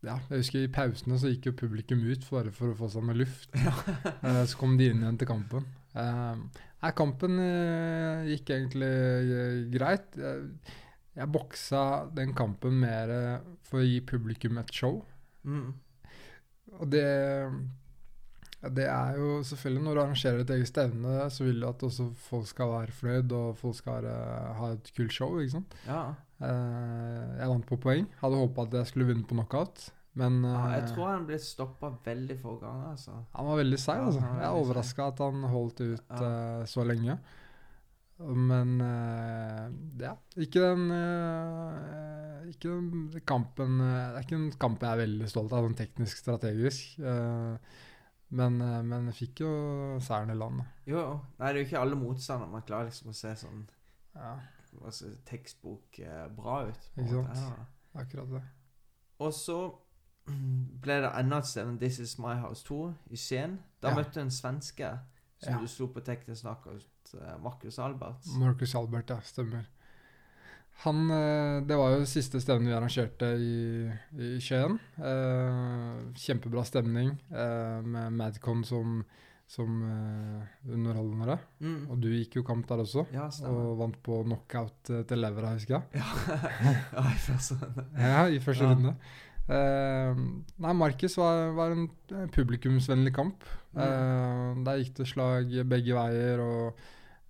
[0.07, 3.07] ja, jeg husker i pausene så gikk jo publikum ut bare for å få seg
[3.09, 3.51] med luft.
[3.57, 3.75] Ja.
[4.51, 5.67] så kom de inn igjen til kampen.
[5.97, 6.43] Eh,
[6.83, 10.21] nei, kampen eh, gikk egentlig eh, greit.
[10.21, 10.45] Jeg,
[11.17, 11.83] jeg boksa
[12.15, 15.01] den kampen mer eh, for å gi publikum et show.
[15.49, 15.73] Mm.
[16.77, 17.09] Og det
[18.75, 22.09] det er jo selvfølgelig Når du arrangerer et eget stevne, så vil du at også
[22.29, 25.39] folk skal være fornøyd, og folk skal eh, ha et kult show.
[25.41, 25.77] ikke sant?
[25.87, 26.05] ja.
[26.37, 28.07] Eh, jeg vant på poeng.
[28.21, 29.87] Hadde håpa at jeg skulle vinne på knockout,
[30.21, 30.67] men ja.
[30.75, 33.17] Jeg eh, tror han ble stoppa veldig få ganger, altså.
[33.39, 34.03] han var veldig seig.
[34.05, 34.21] Altså.
[34.21, 36.61] Jeg er overraska at han holdt ut Ja.
[36.61, 37.17] uh, så lenge.
[38.17, 39.67] Men uh,
[40.01, 45.29] ja, ikke den uh, Ikke den kampen Det er ikke en kamp jeg er veldig
[45.29, 46.95] stolt av, sånn teknisk strategisk.
[47.01, 47.59] eh,
[48.31, 49.51] men, eh, men jeg fikk jo
[50.01, 50.63] særen i land.
[50.87, 51.21] Jo.
[51.39, 53.67] Nei, det er jo ikke alle motstandere man klarer liksom å se sånn
[54.17, 54.39] Ja,
[54.85, 56.91] altså, tekstbok eh, bra ut.
[56.97, 57.37] Ikke sant?
[57.37, 57.67] Ja.
[58.01, 58.43] akkurat det.
[59.21, 59.59] Og så
[60.27, 63.59] ble det enda et enn This Is My House 2, i Skien.
[63.81, 63.95] Da Ja.
[63.95, 64.99] møtte du en svenske
[65.39, 65.59] som Ja.
[65.61, 68.27] du slo på teknisk snakket eh, Marcus Alberts.
[68.37, 69.21] Marcus Albert, ja.
[69.21, 69.67] Stemmer.
[70.85, 73.55] Han, eh, det var jo siste stevnet vi arrangerte i,
[74.21, 74.77] i Skien.
[75.01, 78.99] Eh, kjempebra stemning eh, med Madcon som,
[79.49, 79.79] som
[80.69, 81.39] underholdere.
[81.65, 81.87] Mm.
[81.91, 85.79] Og du gikk jo kamp der også, Ja, og vant på knockout til levra, husker
[85.79, 86.03] jeg.
[86.03, 87.87] Ja, ja i første runde.
[87.97, 88.75] Ja, i første Ja.
[88.75, 88.97] runde.
[89.47, 90.19] Eh,
[90.59, 91.89] nei, Markus var, var en
[92.35, 93.47] publikumsvennlig kamp.
[93.77, 93.81] Mm.
[93.85, 96.87] Eh, der gikk det slag begge veier, og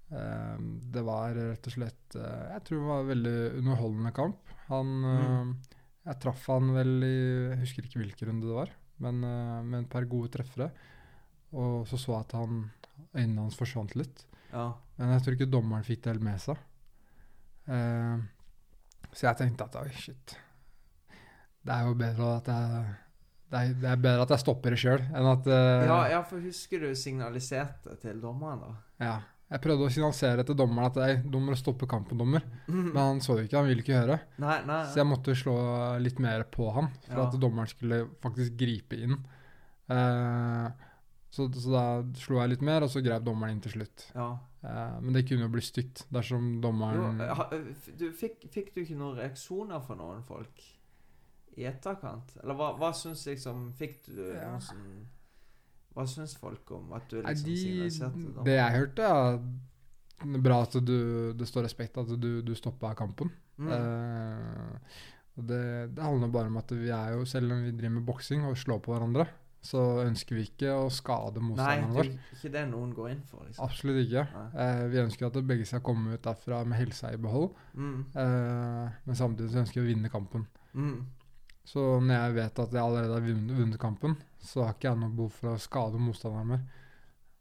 [0.09, 4.53] det var rett og slett eh, Jeg tror det var en veldig underholdende kamp.
[4.69, 5.51] Han Mm.
[5.51, 5.73] eh,
[6.07, 7.17] Jeg traff han vel i
[7.51, 8.71] Jeg husker ikke hvilken runde det var,
[9.03, 10.71] men eh, med et par gode treffere.
[11.53, 12.71] Og så så jeg at han,
[13.17, 14.25] øynene hans forsvant litt.
[14.53, 14.73] Ja.
[14.99, 16.57] Men jeg tror ikke dommeren fikk det helt med seg.
[17.67, 18.19] Eh,
[19.13, 20.37] så jeg tenkte at oi, shit.
[21.67, 22.95] Det er jo bedre at jeg
[23.51, 26.23] det er, det er bedre at jeg stopper det sjøl, enn at uh, ja, ja,
[26.27, 28.73] for husker du signaliserte til dommeren, da?
[29.07, 29.17] ja.
[29.47, 32.43] Jeg prøvde å signalisere til dommeren at jeg, nå må du stoppe kampen, dommer.
[32.67, 34.17] Men han så det ikke, han ville ikke høre.
[34.43, 34.81] Nei, nei.
[34.91, 35.55] Så jeg måtte slå
[36.03, 37.27] litt mer på han, for Ja.
[37.29, 39.15] at dommeren skulle faktisk gripe inn.
[39.87, 40.67] Uh,
[41.31, 41.85] så, så da
[42.19, 44.09] slo jeg litt mer, og så grep dommeren inn til slutt.
[44.17, 44.33] Ja.
[44.67, 48.81] Uh, men det kunne jo bli stygt dersom Jo, dommeren ha- du, fikk, fikk du
[48.83, 50.65] ikke noen reaksjoner fra noen folk
[51.57, 52.35] i etterkant?
[52.43, 54.51] Eller hva, hva syns liksom Fikk du Ja.
[54.57, 55.07] noe sånn
[55.97, 58.45] Hva syns folk om at du Nei, liksom de, signaliserte dommeren?
[58.45, 59.11] det jeg hørte,
[60.27, 60.97] er bra at du,
[61.37, 63.31] det står respekt at du, du stoppa kampen.
[63.57, 63.71] Mm.
[63.73, 64.77] Uh,
[65.37, 65.63] det,
[65.97, 68.57] det handler bare om at vi er jo, selv om vi driver med boksing og
[68.61, 69.27] slår på hverandre,
[69.67, 72.11] så ønsker vi ikke å skade Nei, motstanderen det vår.
[72.13, 73.43] er ikke det noen går inn for.
[73.49, 73.65] liksom.
[73.67, 74.23] Absolutt ikke.
[74.37, 74.47] Nei.
[74.63, 78.05] Eh, vi ønsker at begge skal komme ut derfra med helsa i behold, Mm.
[78.15, 80.47] eh, men samtidig så ønsker vi å vinne kampen.
[80.77, 81.01] Mm.
[81.67, 84.17] Så når jeg vet at jeg allerede har vunnet, vunnet kampen,
[84.47, 86.65] så har ikke jeg noe behov for å skade motstanderen mer.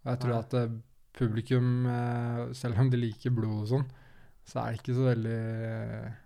[0.03, 0.41] Og jeg tror Nei.
[0.41, 0.75] at eh,
[1.15, 3.87] publikum, eh, selv om de liker blod og sånn,
[4.45, 6.21] så er det ikke så veldig eh,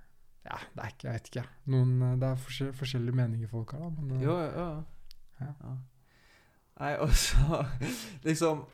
[0.50, 1.46] Ja, det er ikke Jeg vet ikke.
[1.72, 3.92] Noen, eh, det er forskjell, forskjellige meninger folk har, da.
[3.96, 4.68] Men, jo, Jo, jo.
[5.40, 5.54] Ja.
[5.64, 5.76] Ja.
[6.80, 7.64] Nei, og så
[8.28, 8.66] Liksom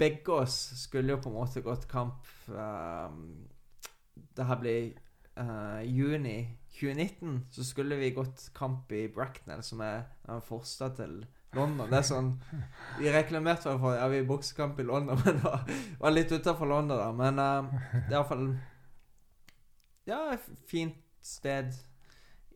[0.00, 3.18] Begge oss skulle jo på en måte gått kamp um,
[4.14, 4.94] Det her blir
[5.36, 6.38] eh, juni
[6.80, 7.46] 2019.
[7.50, 11.20] Så skulle vi gått kamp i Bracknell, som er en forstad til
[11.56, 11.88] London.
[11.90, 12.32] Det er sånn
[13.00, 15.64] Vi reklamerte vel for ja, vi boksekamp i London, men det var,
[16.00, 17.10] var litt utafor London, da.
[17.16, 18.50] Men uh, det er iallfall
[20.08, 21.74] Ja, et fint sted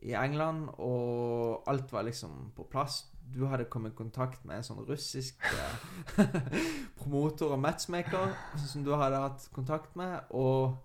[0.05, 3.05] i England, og alt var liksom på plass.
[3.33, 6.25] Du hadde kommet i kontakt med en sånn russisk eh,
[6.99, 8.35] promotor og matchmaker
[8.67, 10.75] som du hadde hatt kontakt med, og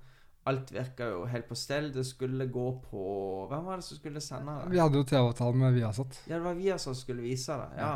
[0.49, 1.91] alt virka jo helt på stell.
[1.93, 3.03] Det skulle gå på
[3.51, 4.72] Hvem var det som skulle sende det?
[4.72, 6.22] Vi hadde jo TV-avtale med Viasat.
[6.26, 7.70] Ja, det var Viasat som skulle vise det.
[7.78, 7.95] Ja.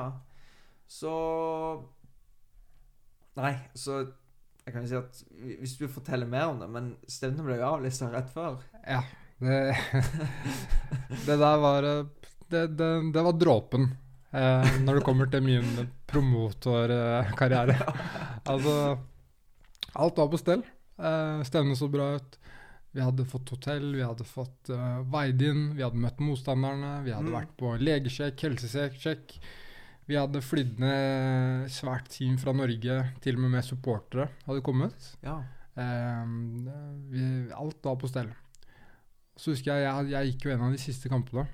[0.87, 1.15] så
[3.35, 4.05] Nei, så
[4.65, 5.23] jeg kan jo si at
[5.61, 8.61] hvis du forteller mer om det Men stevnet ble jo avlyst rett før.
[8.87, 9.03] Ja.
[9.43, 9.59] Det,
[11.27, 13.89] det der var Det, det, det var dråpen
[14.31, 17.77] eh, når det kommer til min promotorkarriere.
[18.51, 18.77] altså
[19.95, 20.63] Alt var på stell.
[20.99, 22.39] Eh, stevnet så bra ut.
[22.95, 27.11] Vi hadde fått hotell, vi hadde fått uh, veid inn, vi hadde møtt motstanderne, vi
[27.11, 27.35] hadde Mm.
[27.41, 29.35] vært på legesjekk, helsesjekk.
[30.07, 35.09] Vi hadde flydd ned svært team fra Norge, til og med med supportere hadde kommet.
[35.27, 35.41] Ja.
[35.77, 36.69] Ehm,
[37.11, 38.31] vi, alt var på stell.
[39.37, 41.49] Så husker jeg, jeg jeg gikk jo en av de siste kampene.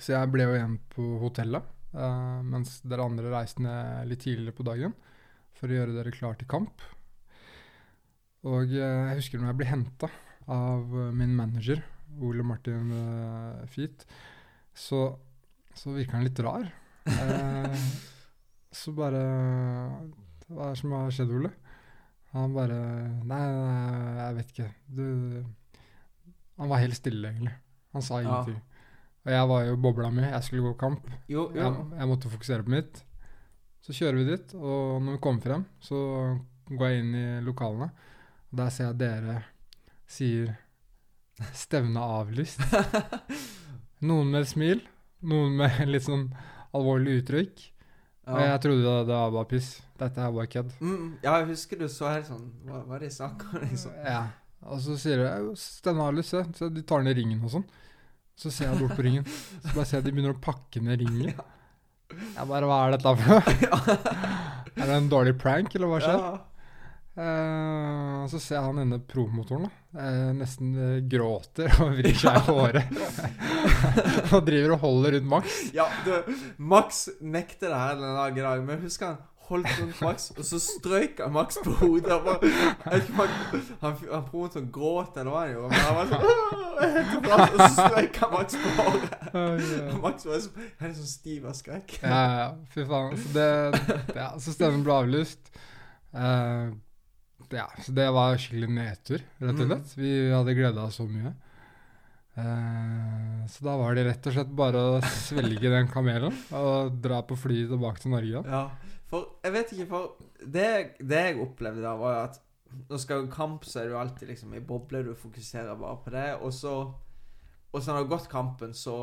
[0.00, 1.62] Så jeg ble jo igjen på hotellet.
[1.94, 4.92] uh, mens dere andre reiste ned litt tidligere på dagen
[5.58, 6.82] for å gjøre dere klar til kamp.
[8.48, 10.08] Og eh, jeg husker når jeg ble henta
[10.50, 11.82] av eh, min manager,
[12.24, 14.02] Ole Martin uh, Feet,
[14.74, 15.04] så,
[15.76, 16.64] så virka han litt rar.
[17.06, 17.84] Eh,
[18.80, 19.20] så bare
[20.48, 21.52] Hva er det som har skjedd, Ole?
[22.34, 22.80] Han bare
[23.26, 24.68] Nei, nei jeg vet ikke.
[24.86, 25.06] Du
[26.60, 27.54] Han var helt stille, egentlig.
[27.94, 28.42] Han sa Ja.
[29.20, 30.22] Og jeg var jo bobla mi.
[30.24, 31.08] Jeg skulle gå kamp.
[31.28, 31.60] Jo, jo.
[31.60, 33.02] Jeg, jeg måtte fokusere på mitt.
[33.84, 35.98] Så kjører vi dit, og når vi kommer frem, så
[36.70, 37.90] går jeg inn i lokalene.
[38.50, 39.36] Og der ser jeg dere
[40.10, 40.56] sier
[41.54, 42.62] 'stevne avlyst'.
[44.08, 44.80] Noen med smil,
[45.22, 46.30] noen med litt sånn
[46.74, 47.62] alvorlig uttrykk.
[48.30, 49.68] Og jeg trodde det, det var bare piss.
[50.00, 50.72] Dette er bare kødd.
[50.80, 53.64] Mm, ja, jeg husker du så helt sånn Hva hva er det de snakker om,
[53.68, 53.96] liksom?
[54.06, 54.20] Ja.
[54.70, 56.44] Og så sier de 'stevne avlyst', se.
[56.58, 57.66] Så de tar ned ringen og sånn.
[58.36, 61.02] Så ser jeg bort på ringen, så bare ser jeg de begynner å pakke ned
[61.02, 61.34] ringen.
[62.10, 63.42] Jeg bare Hva er dette for noe?
[64.80, 66.16] Er det en dårlig prank, eller hva skjer?
[66.18, 66.30] Ja.
[67.18, 72.36] Eh, så ser jeg han ene promotoren da, Uh, nesten uh, gråter og vrir seg
[72.38, 72.92] i håret.
[74.36, 75.54] og driver og holder rundt Max.
[75.74, 76.12] ja, du,
[76.62, 79.16] Max nekter det her den dagen i dag, men husker han
[79.48, 82.12] holdt rundt Max, og så strøyk han Max på hodet.
[82.12, 82.52] Han, bare,
[82.84, 83.02] han,
[83.80, 88.20] han, han promotoren gråt, eller hva han gjorde, men han var sånn Og så strøyk
[88.22, 89.16] han Max på håret.
[89.88, 91.96] Og Max var så, helt sånn stiv av skrekk.
[92.04, 92.46] Ja, ja,
[92.76, 93.18] fy faen.
[93.18, 93.48] Så, det,
[94.14, 95.50] ja, så stemmen ble avlyst.
[96.14, 96.70] Eh,
[97.50, 99.70] ja, så det var skikkelig nedtur, rett og Mm.
[99.72, 99.94] slett.
[99.98, 101.32] Vi hadde gleda oss så mye.
[102.38, 107.18] Uh, så da var det rett og slett bare å svelge den kamelen og dra
[107.26, 108.42] på flyet tilbake til Norge.
[108.46, 108.62] Ja,
[109.10, 110.14] for jeg vet ikke, for
[110.46, 110.68] det,
[111.02, 112.38] det jeg opplevde da, var at
[112.88, 116.12] når skal du kamp, så er du alltid liksom i boble, du fokuserer bare på
[116.14, 116.74] det, og så
[117.72, 118.94] Og så når du har gått kampen, så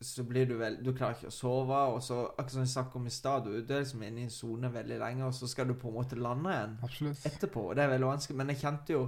[0.00, 3.00] så blir du vel Du klarer ikke å sove, og så Akkurat som vi snakket
[3.00, 5.68] om i stad, du, er liksom inne i en sone veldig lenge, og så skal
[5.68, 7.26] du på en måte lande igjen Absolutt.
[7.28, 9.02] etterpå, og det er veldig vanskelig, men jeg kjente jo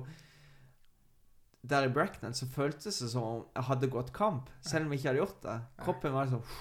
[1.62, 5.01] der i Bracknell så føltes det som om jeg hadde gått kamp, selv om jeg
[5.01, 5.57] ikke hadde gjort det.
[5.84, 6.61] Kroppen var liksom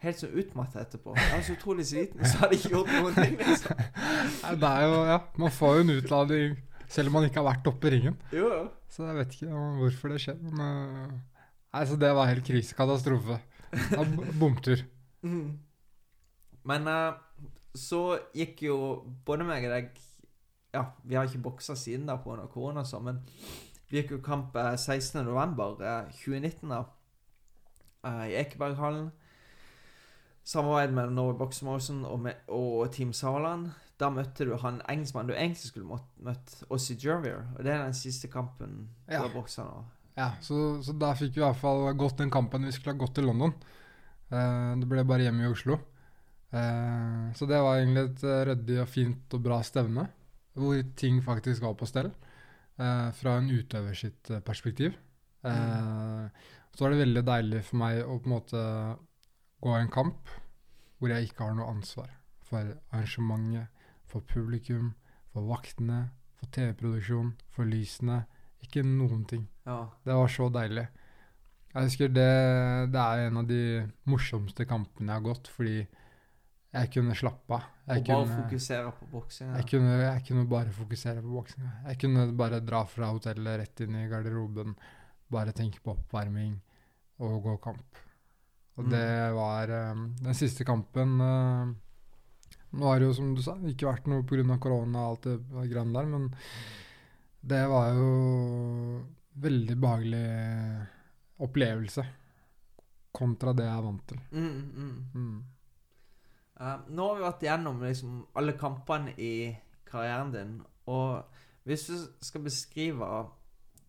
[0.00, 1.12] Helt sånn utmatta etterpå.
[1.12, 3.34] Jeg var så utrolig sliten, så hadde jeg ikke gjort noen ting.
[3.36, 3.82] liksom.
[4.62, 6.54] Det er jo, ja, Man får jo en utladning
[6.88, 8.16] selv om man ikke har vært oppe i ringen.
[8.32, 8.62] Jo, jo.
[8.88, 10.38] Så jeg vet ikke hvorfor det skjer.
[10.40, 11.20] Men
[11.76, 13.36] altså, det var helt krisekatastrofe.
[13.70, 14.82] B- bomtur.
[15.22, 15.58] Mm.
[16.64, 17.14] Men uh,
[17.76, 18.76] så gikk jo
[19.26, 19.90] både meg og deg
[20.74, 22.46] Ja, vi har ikke boksa siden da pga.
[22.52, 23.22] korona, og sånn, men
[23.90, 26.84] vi gikk jo kamp eh, 16.11.2019 da,
[28.06, 29.08] eh, i Ekeberghallen.
[30.46, 33.72] Samarbeid mellom Norway Box og, med, og Team Saland.
[34.00, 37.42] Da møtte du han engelskmannen du egentlig skulle møtt, Ossie Jervier.
[37.58, 39.20] Og det er den siste kampen du Ja.
[39.26, 39.82] har boksa nå.
[40.18, 43.00] Ja, så, så da fikk vi i hvert fall gått den kampen vi skulle ha
[43.00, 43.54] gått til London.
[44.30, 45.78] Uh, det ble bare hjemme i Oslo.
[46.50, 50.08] Uh, så det var egentlig et eh, ryddig og fint og bra stevne,
[50.58, 52.10] hvor ting faktisk var på stell.
[52.80, 54.96] Uh, fra en utøver sitt perspektiv.
[55.40, 56.28] Mm.
[56.76, 58.64] Så var det veldig deilig for meg å på en måte
[59.64, 60.28] gå en kamp
[61.00, 62.10] hvor jeg ikke har noe ansvar
[62.44, 63.70] for arrangementet,
[64.04, 64.92] for publikum,
[65.32, 68.24] for vaktene, for TV-produksjon, for lysene.
[68.70, 69.44] Ikke noen ting.
[69.66, 69.82] Ja.
[70.06, 70.86] Det var så deilig.
[71.70, 72.28] Jeg husker det,
[72.90, 73.58] det er en av de
[74.10, 75.76] morsomste kampene jeg har gått, fordi
[76.70, 77.66] jeg kunne slappe av.
[77.90, 79.52] Og bare kunne, fokusere på boksing.
[79.58, 81.70] jeg, kunne, jeg kunne bare fokusere på boksinga.
[81.90, 84.74] Jeg kunne bare dra fra hotellet rett inn i garderoben,
[85.30, 86.54] bare tenke på oppvarming
[87.26, 87.98] og gå kamp.
[88.78, 88.90] Og Mm.
[88.94, 91.72] det var um, den siste kampen uh,
[92.72, 94.56] Nå har det jo, som du sa, ikke vært noe pga.
[94.62, 96.28] korona og alt det grann der, men
[97.40, 98.08] det var jo
[99.40, 100.24] veldig behagelig
[101.40, 102.04] opplevelse
[103.16, 104.20] kontra det jeg er vant til.
[104.30, 104.96] Mm, mm.
[105.14, 105.38] Mm.
[106.60, 109.34] Uh, nå har vi vært gjennom liksom alle kampene i
[109.88, 110.58] karrieren din,
[110.92, 111.24] og
[111.68, 113.06] hvis du skal beskrive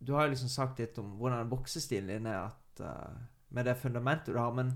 [0.02, 3.78] Du har jo liksom sagt litt om hvordan boksestilen din er, at, uh, med det
[3.78, 4.74] fundamentet du har, men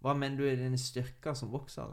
[0.00, 1.92] hva mener du er dine styrker som bokser?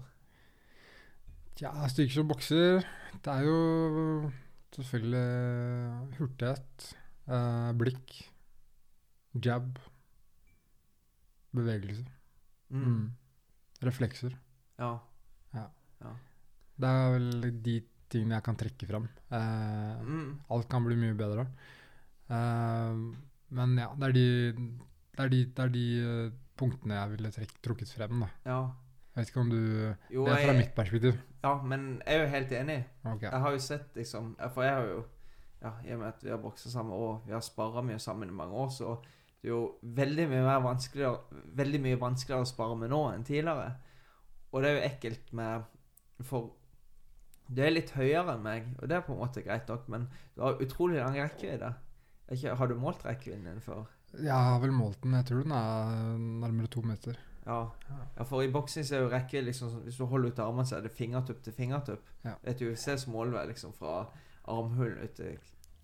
[1.60, 2.86] Ja, styrker som bokser
[3.20, 4.32] Det er jo
[4.76, 6.90] selvfølgelig hurtighet,
[7.28, 8.16] eh, blikk,
[9.46, 9.80] jab,
[11.56, 12.06] bevegelse.
[12.70, 12.84] Mm.
[12.86, 13.06] Mm.
[13.88, 14.36] Reflekser.
[14.80, 14.98] Ja.
[16.80, 17.30] Det er vel
[17.66, 17.74] de
[18.10, 19.08] tingene jeg kan trekke fram.
[19.32, 20.40] Eh, Mm.
[20.50, 21.48] alt kan bli mye bedre.
[22.30, 23.02] Eh,
[23.52, 24.54] men ja, det er de,
[25.18, 28.20] det er de, det er de eh, punktene jeg ville trukket frem.
[28.22, 28.30] da.
[28.46, 28.62] ja.
[29.20, 29.62] Jeg vet ikke om du
[30.16, 31.18] Jo, Det er fra jeg, mitt perspektiv.
[31.44, 32.78] ja, men jeg er jo helt enig.
[33.04, 33.30] Okay.
[33.30, 35.00] Jeg har jo sett liksom For jeg har jo
[35.62, 38.30] Ja, i og med at vi har boksa sammen og vi har spara mye sammen
[38.32, 38.94] i mange år, så
[39.42, 43.24] det er jo veldig mye mer vanskeligere Veldig mye vanskeligere å spare med nå enn
[43.28, 43.74] tidligere.
[44.54, 45.64] Og det er jo ekkelt med
[46.24, 46.50] For
[47.50, 50.08] du er litt høyere enn meg, og det er på en måte greit nok, men
[50.36, 51.72] du har utrolig lang rekkevidde.
[52.60, 53.88] Har du målt rekkevidden din før?
[54.14, 55.16] Jeg har vel målt den.
[55.18, 57.18] Jeg tror den er nærmere to meter.
[57.46, 57.60] Ja.
[58.18, 60.66] ja, for i boksing så er jo rekkevidde liksom sånn Hvis du holder ut armene,
[60.68, 62.10] så er det fingertupp til fingertupp.
[62.24, 62.36] Ja.
[62.42, 64.04] Det er et UFCs målvei liksom fra
[64.50, 65.38] armhulen ut til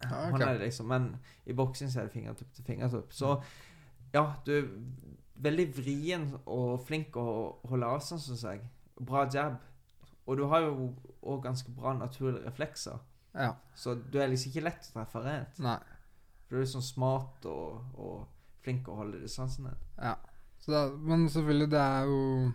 [0.03, 0.57] Ja, okay.
[0.59, 0.89] liksom.
[0.91, 3.13] Men i boksing så er det fingertupp til fingertupp.
[3.13, 3.37] Så
[4.13, 4.67] ja, du er
[5.35, 7.25] veldig vrien og flink å
[7.69, 8.61] holde avstand, syns jeg.
[8.99, 9.57] Bra jab.
[10.25, 13.01] Og du har jo òg ganske bra naturlige reflekser.
[13.35, 13.51] Ja.
[13.75, 15.59] Så du er liksom ikke lett å treffe rent.
[15.63, 15.79] Nei.
[16.45, 19.83] For du er sånn smart og, og flink å holde distansen din.
[19.99, 20.15] Ja.
[20.68, 22.51] Er, men selvfølgelig, det er jo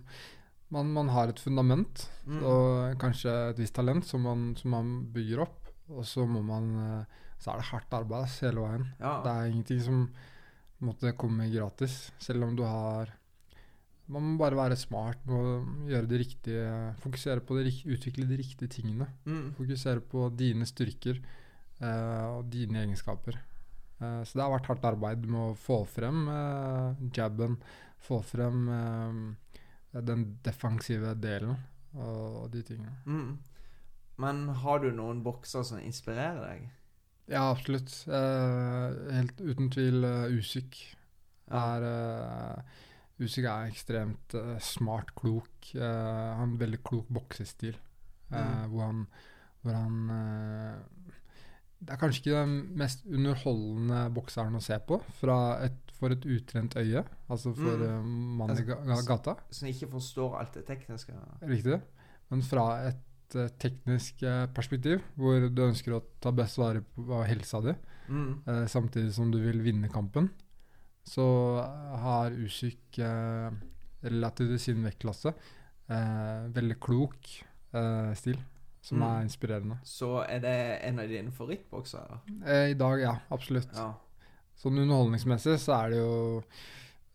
[0.70, 2.42] man, man har et fundament Mm.
[2.46, 5.70] og kanskje et visst talent som man, som man bygger opp.
[5.90, 8.84] Og så må man eh, Så er det hardt arbeid hele veien.
[9.00, 9.14] Ja.
[9.24, 10.02] Det er ingenting som
[10.84, 13.10] måtte komme gratis, selv om du har
[14.10, 18.68] Man må bare være smart å gjøre det riktige Fokusere på det, utvikle de riktige
[18.68, 19.06] tingene.
[19.24, 19.52] Mm.
[19.54, 21.20] Fokusere på dine styrker
[21.80, 23.38] uh, og dine egenskaper.
[24.00, 27.54] Uh, så det har vært hardt arbeid med å få frem uh, jabben,
[28.00, 31.56] få frem eh, den defensive delen
[31.94, 32.96] og, de tingene.
[33.06, 33.38] Mm.
[34.20, 36.68] Men har du noen bokser som inspirerer deg?
[37.30, 37.92] Ja, absolutt.
[38.10, 40.78] Eh, helt uten tvil uh, Usyk
[41.50, 41.84] er
[43.20, 45.72] Usyk er ekstremt eh, smart, klok.
[45.76, 47.76] Uh, har en veldig klok boksestil.
[48.32, 48.70] eh, Mm.
[48.70, 49.06] Hvor han,
[49.62, 50.76] hvor han eh,
[51.80, 56.24] Det er kanskje ikke den mest underholdende bokseren å se på fra et, for et
[56.28, 57.04] utrent øye.
[57.32, 57.86] Altså for Mm.
[57.86, 58.10] uh,
[58.42, 59.36] mannen i ga- gata.
[59.50, 61.14] Som ikke forstår alt det tekniske?
[61.42, 61.80] Riktig.
[62.30, 67.24] Men fra et uh, teknisk eh, perspektiv, hvor du ønsker å ta best vare på
[67.26, 67.74] helsa di,
[68.10, 68.42] Mm.
[68.48, 70.28] uh, samtidig som du vil vinne kampen,
[71.06, 71.24] så
[72.02, 73.50] har Usyk uh,
[74.02, 75.32] relativt til sin vektklasse
[75.90, 77.28] eh, veldig klok
[77.74, 78.38] eh, stil,
[78.82, 79.02] som Mm.
[79.08, 79.78] er inspirerende.
[79.84, 80.54] Så er det
[80.88, 82.20] en av dine favorittboksere?
[82.46, 83.16] Eh, I dag, ja.
[83.30, 83.68] Absolutt.
[83.74, 83.92] Ja.
[84.56, 86.42] Sånn underholdningsmessig så er det jo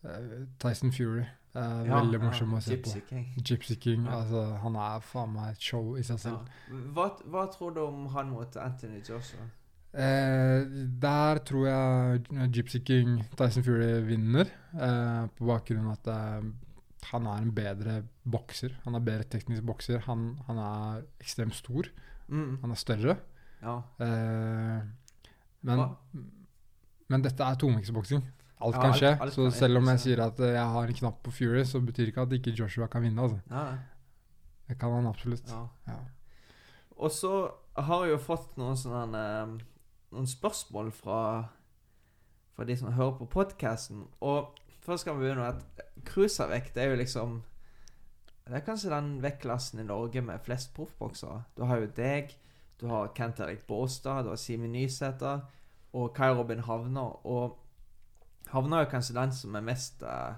[0.03, 1.21] eh, Tyson Fury.
[1.55, 3.07] Eh, Ja, veldig ja, morsom å se Gypsy på.
[3.09, 3.33] King.
[3.37, 4.05] Gypsy King.
[4.05, 4.11] Ja.
[4.21, 6.17] Altså, han er faen meg et show i seg Ja.
[6.17, 6.49] selv.
[6.93, 9.47] Hva, hva tror du om han mot Anthony Joshua?
[9.93, 10.65] Eh,
[10.99, 16.43] der tror jeg Gypsy King Tyson Fury vinner, eh, på bakgrunn av at
[17.11, 18.75] han er en bedre bokser.
[18.85, 19.99] Han er bedre teknisk bokser.
[20.07, 21.89] Han, han er ekstremt stor.
[22.27, 22.57] Mm.
[22.61, 23.17] Han er større.
[23.61, 23.75] Ja.
[23.99, 24.81] Eh,
[25.65, 25.83] men,
[27.11, 28.23] men dette er tungvektsboksing.
[28.65, 29.09] Alt Ja, kan skje.
[29.21, 31.63] alt så kan selv om jeg sier at eh, jeg har en knapp på Fury,
[31.67, 33.21] så betyr ikke at ikke Joshua kan vinne.
[33.21, 33.39] Altså.
[33.51, 33.65] ja.
[34.65, 35.51] Det kan han absolutt.
[36.95, 37.31] Og så
[37.75, 39.55] har jeg jo fått noen sånne eh,
[40.15, 41.19] Noen spørsmål fra
[42.55, 44.05] Fra de som hører på podkasten.
[44.23, 47.43] Og først skal vi begynne med at cruiservekt er jo liksom
[48.47, 51.43] Det er kanskje den vektklassen i Norge med flest proffboksere.
[51.57, 52.35] Du har jo deg,
[52.81, 55.39] du har Kent Erik Båstad, du har Simen Nysæter
[55.93, 57.25] og Kai Robin Havner.
[57.25, 57.57] Og
[58.47, 60.35] Havner er kanskje den som er mest uh,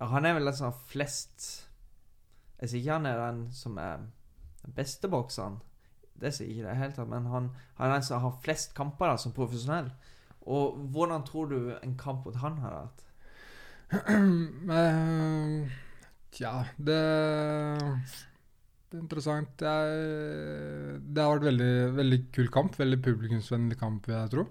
[0.00, 1.68] Han er vel den som har flest
[2.60, 4.02] Jeg sier ikke han er den som er
[4.64, 5.60] den beste bokseren.
[6.20, 7.48] Det sier ikke det hele tatt, men han,
[7.78, 9.90] han er den som har flest kamper da, som profesjonell.
[10.46, 13.02] Og hvordan tror du en kamp mot han hadde vært?
[14.72, 15.68] Eh,
[16.32, 17.00] Tja, det
[18.88, 19.60] Det er interessant.
[19.64, 22.76] Jeg, det har vært veldig, veldig kul kamp.
[22.80, 24.46] Veldig publikumsvennlig kamp, vil jeg tro.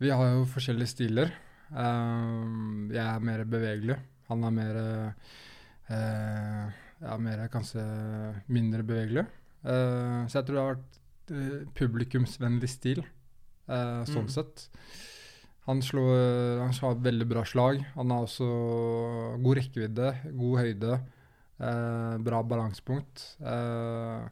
[0.00, 1.32] Vi har jo forskjellige stiler.
[1.72, 2.44] Eh,
[2.92, 3.98] jeg er mer bevegelig.
[4.30, 4.80] Han er mer
[5.90, 7.82] Jeg Ja, mer kanskje
[8.52, 9.24] mindre bevegelig.
[9.64, 10.98] Eh, så jeg tror det har vært
[11.32, 13.00] eh, publikumsvennlig stil,
[13.68, 14.34] eh, sånn Mm.
[14.36, 14.68] sett.
[15.70, 17.84] Han slår, han slår veldig bra slag.
[17.94, 18.46] Han har også
[19.38, 20.96] god rekkevidde, god høyde,
[21.62, 23.22] eh, bra balansepunkt.
[23.38, 24.24] Eh,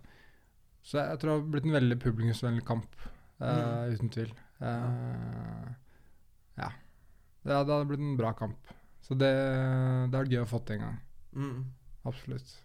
[0.83, 2.97] så jeg tror det har blitt en veldig publikumsvennlig kamp,
[3.39, 4.35] eh, uten tvil.
[4.59, 5.69] Eh,
[6.59, 6.73] ja.
[7.45, 8.75] Det, Det hadde blitt en bra kamp.
[9.01, 9.31] Så det,
[10.11, 10.97] det er gøy å få til en gang.
[11.39, 11.61] Mm.
[12.05, 12.57] Absolutt.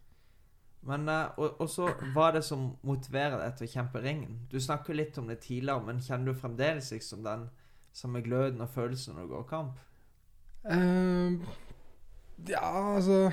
[0.83, 4.39] Men også, og, og så hva er det som motiverer deg til å kjempe ringen?
[4.49, 7.45] Du snakker litt om det tidligere, men kjenner du fremdeles liksom den
[7.93, 9.81] samme gløden og følelsen når du går kamp?
[10.63, 11.39] Uh,
[12.47, 12.63] ja,
[12.95, 13.31] altså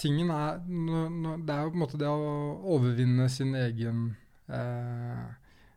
[0.00, 2.30] Tingen er no, no, Det er jo på en måte det å
[2.76, 4.04] overvinne sin egen
[4.48, 5.26] uh,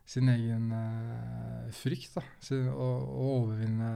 [0.06, 2.22] Sin egen uh, frykt, da.
[2.44, 3.90] Sin, å, å, overvinne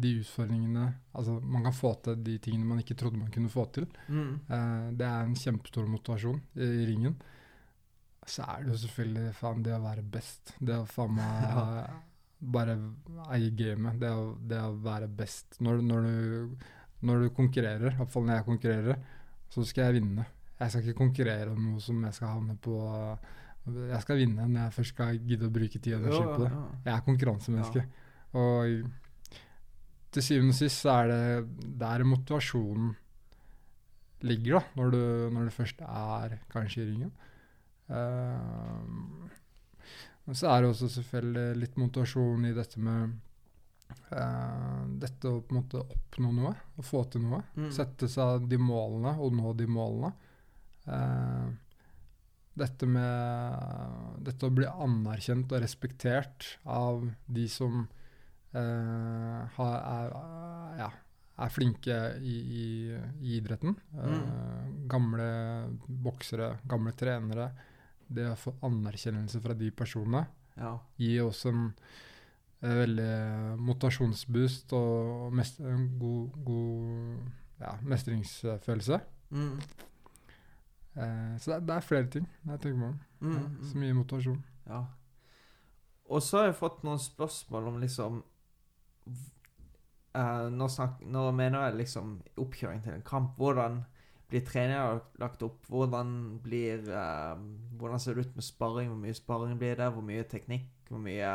[0.00, 3.66] de utfordringene Altså, man kan få til de tingene man ikke trodde man kunne få
[3.74, 3.88] til.
[4.06, 4.34] Mm.
[4.46, 7.18] Uh, det er en kjempestor motivasjon i, i ringen.
[8.28, 10.54] Så er det jo selvfølgelig faen det å være best.
[10.62, 11.96] Det å faen meg.
[12.38, 12.76] bare
[13.34, 13.98] eie gamet.
[14.00, 14.10] Det,
[14.50, 15.58] det å være best.
[15.64, 16.68] Når, når, du,
[17.08, 19.02] når du konkurrerer, i hvert fall når jeg konkurrerer,
[19.52, 20.26] så skal jeg vinne.
[20.58, 22.78] Jeg skal ikke konkurrere om noe som jeg skal havne på
[23.68, 26.50] Jeg skal vinne når jeg først skal gidde å bruke tid og energi på det.
[26.86, 27.84] Jeg er konkurransemenneske.
[28.38, 28.88] Og
[30.14, 32.94] til syvende og sist så er det der motivasjonen
[34.26, 35.02] ligger, da, når du,
[35.34, 37.12] når du først er kanskje i ringen.
[37.88, 39.36] Eh,
[40.28, 43.14] men så er det også selvfølgelig litt motivasjon i dette med
[44.12, 47.38] uh, Dette å på en måte oppnå noe, å få til noe.
[47.56, 47.70] Mm.
[47.72, 50.10] Sette seg de målene og nå de målene.
[50.84, 51.48] Uh,
[52.60, 60.12] dette med Dette å bli anerkjent og respektert av de som uh, har, er,
[60.82, 60.90] ja,
[61.40, 62.68] er flinke i, i,
[63.24, 63.80] i idretten.
[63.96, 64.84] Mm.
[64.92, 65.32] gamle
[65.88, 67.48] boksere, gamle trenere.
[68.08, 70.24] Det å få anerkjennelse fra de personene
[70.56, 70.72] ja.
[70.96, 71.66] gir også en
[72.62, 73.10] eh, veldig
[73.60, 79.00] motivasjonsboost og mest, en god, god ja, mestringsfølelse.
[79.30, 79.60] Mm.
[80.98, 82.96] Eh, så det det er flere ting jeg tenker om.
[83.20, 83.36] Mm.
[83.36, 84.40] Ja, som gir motivasjon.
[84.66, 84.82] Ja.
[86.08, 88.22] Og så har jeg fått noen spørsmål om liksom
[90.16, 93.36] eh, nå, snak, nå mener jeg liksom oppkjøring til en kamp.
[93.36, 93.82] Hvordan
[94.28, 95.64] blir treninga lagt opp?
[95.72, 97.38] Hvordan blir uh,
[97.80, 98.90] Hvordan ser det ut med sparring?
[98.92, 99.90] Hvor mye sparring blir det?
[99.94, 100.68] Hvor mye teknikk?
[100.88, 101.30] Hvor mye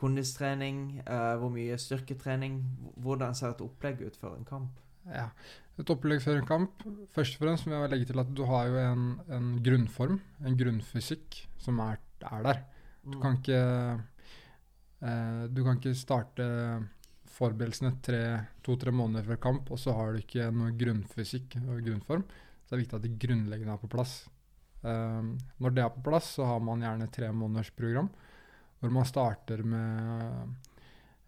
[0.00, 1.02] kondistrening?
[1.04, 2.62] Uh, hvor mye styrketrening?
[2.96, 4.80] Hvordan ser et opplegg ut før en kamp?
[5.10, 5.28] Ja.
[5.80, 6.82] Et opplegg før en kamp
[7.14, 10.58] Først og fremst må jeg legge til at du har jo en, en grunnform, en
[10.60, 11.96] grunnfysikk, som er,
[12.28, 12.60] er der.
[13.00, 13.60] Du kan ikke
[15.00, 16.48] uh, Du kan ikke starte
[17.30, 17.94] forberedelsene
[18.64, 22.24] to-tre måneder før kamp, og så har du ikke noe grunnfysikk og grunnform.
[22.64, 24.14] Så det er viktig at det grunnleggende er på plass.
[24.80, 28.08] Um, når det er på plass, så har man gjerne tre måneders program,
[28.80, 30.54] hvor man starter med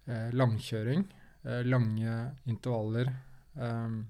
[0.08, 1.04] uh, langkjøring,
[1.46, 2.14] uh, lange
[2.48, 3.12] intervaller.
[3.58, 4.06] Um,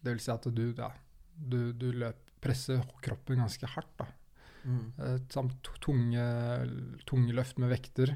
[0.00, 0.92] det vil si at du, ja,
[1.34, 3.96] du, du løp, presser kroppen ganske hardt.
[3.98, 4.06] da.
[4.66, 4.86] Mm.
[5.00, 6.28] Uh, samt tunge,
[7.08, 8.14] tunge løft med vekter.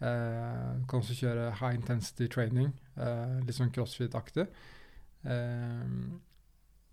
[0.00, 4.46] Eh, du kan også kjøre high intensity training, eh, litt sånn crossfit-aktig.
[5.24, 5.94] Eh,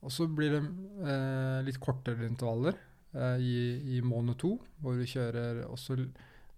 [0.02, 0.62] og så blir det
[1.06, 2.78] eh, litt kortere intervaller
[3.14, 5.98] eh, i, i måned to, hvor vi kjører også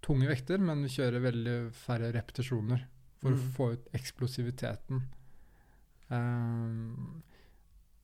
[0.03, 2.85] tunge vekter, men vi kjører veldig færre repetisjoner
[3.23, 3.39] for Mm.
[3.39, 4.97] å få ut eksplosiviteten.
[6.11, 6.87] Eh,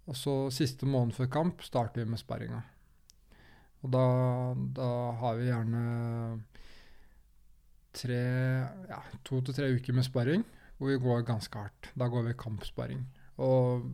[0.10, 2.62] og så siste måned før kamp starter vi med sparringa.
[3.84, 4.06] Og da,
[4.80, 4.88] da
[5.20, 5.82] har vi gjerne
[7.96, 8.24] tre,
[8.90, 10.46] ja, to til tre uker med sparring,
[10.78, 11.92] hvor vi går ganske hardt.
[11.98, 13.04] Da går vi kampsparring.
[13.40, 13.90] Og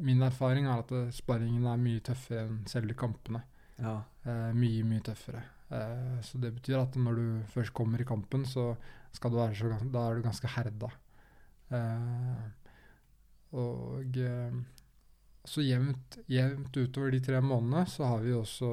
[0.00, 3.42] min erfaring er at sparringen er mye tøffere enn selve kampene.
[3.82, 3.98] Ja.
[4.24, 5.42] Eh, mye, mye tøffere.
[5.72, 8.72] Eh, så det betyr at når du først kommer i kampen, så
[9.12, 10.92] skal du være så, da er du ganske herda.
[11.72, 12.44] Eh,
[13.58, 14.60] og eh,
[15.44, 18.70] så jevnt, jevnt utover de tre månedene så har vi også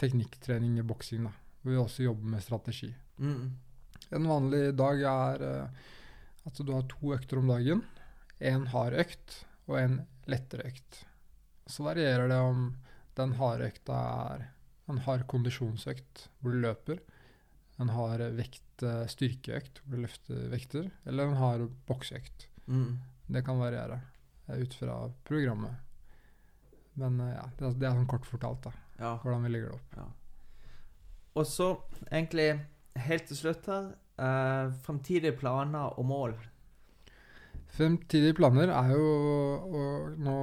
[0.00, 1.32] teknikktrening i boksing, da.
[1.62, 2.90] Hvor vi også jobber med strategi.
[3.18, 3.48] Mm.
[4.14, 5.86] En vanlig dag er eh,
[6.48, 7.82] at du har to økter om dagen.
[8.40, 9.98] En hard økt og en
[10.30, 11.02] lettere økt.
[11.68, 12.70] Så varierer det om
[13.18, 13.98] den harde økta
[14.32, 14.46] er
[14.88, 17.00] en hard kondisjonsøkt hvor du løper,
[17.78, 22.46] en hard vekt, eh, styrkeøkt hvor du løfter vekter, eller en hard bokseøkt.
[22.66, 22.96] Mm.
[23.28, 24.00] Det kan variere
[24.48, 24.96] eh, ut fra
[25.28, 25.76] programmet.
[26.98, 29.12] Men ja, det, er- det er sånn kort fortalt da, Ja.
[29.22, 29.98] hvordan vi legger det opp.
[30.00, 30.06] Ja.
[31.38, 31.68] Og så
[32.10, 32.48] egentlig
[33.06, 33.90] helt til slutt her
[34.20, 36.34] uh, Fremtidige planer og mål.
[37.76, 39.08] Fremtidige planer er jo
[39.68, 39.84] å
[40.16, 40.36] nå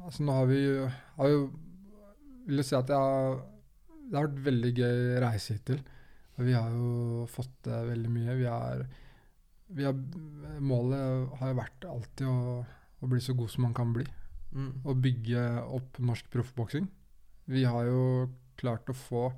[0.00, 0.60] Altså nå har vi
[1.18, 1.40] har jo
[2.48, 3.34] Vil jo si at jeg har,
[4.08, 5.82] det har vært veldig gøy reise hittil.
[6.38, 8.36] Og vi har jo fått til veldig mye.
[8.40, 8.80] Vi er,
[9.76, 9.98] vi har
[10.64, 14.06] Målet har jo vært alltid å, å bli så god som man kan bli.
[14.56, 14.70] Mm.
[14.82, 15.44] Å bygge
[15.76, 16.88] opp norsk proffboksing.
[17.52, 18.02] Vi har jo
[18.58, 19.28] klart å få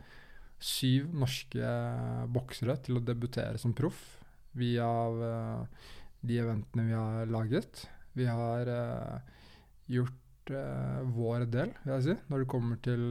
[0.62, 1.70] syv norske
[2.32, 4.00] boksere til å debutere som proff
[4.58, 4.86] via
[5.28, 5.88] eh,
[6.22, 7.86] de eventene vi har laget.
[8.16, 9.42] Vi har eh,
[9.96, 13.04] gjort eh, vår del, vil jeg si, når det kommer til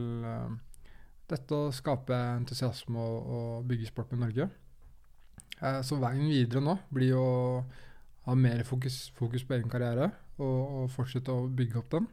[1.32, 4.50] dette å skape entusiasme og, og bygge sport med Norge.
[5.86, 7.28] Så veien videre nå blir å
[8.26, 10.08] ha mer fokus, fokus på egen karriere
[10.42, 12.08] og, og fortsette å bygge opp den.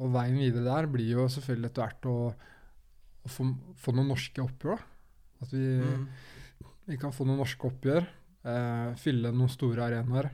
[0.00, 2.16] Og veien videre der blir jo selvfølgelig etter hvert å,
[3.24, 3.46] å få,
[3.80, 4.76] få noen norske oppgjør.
[4.76, 4.90] da.
[5.42, 6.06] At vi, Mm.
[6.86, 8.06] vi kan få noen norske oppgjør,
[8.44, 10.30] eh, fylle noen store arenaer,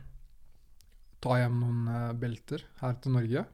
[1.20, 3.46] ta hjem noen eh, belter her til Norge.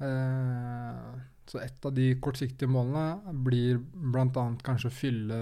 [0.00, 1.20] Eh,
[1.50, 4.44] så et av de kortsiktige målene blir bl.a.
[4.64, 5.38] kanskje å fylle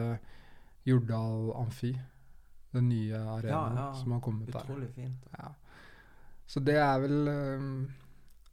[0.88, 1.92] Jordal Amfi,
[2.72, 3.88] den nye arenaen ja.
[3.94, 4.64] som har kommet der.
[4.64, 5.26] Utrolig fint.
[5.36, 5.50] Ja.
[6.48, 7.66] Så det er vel eh,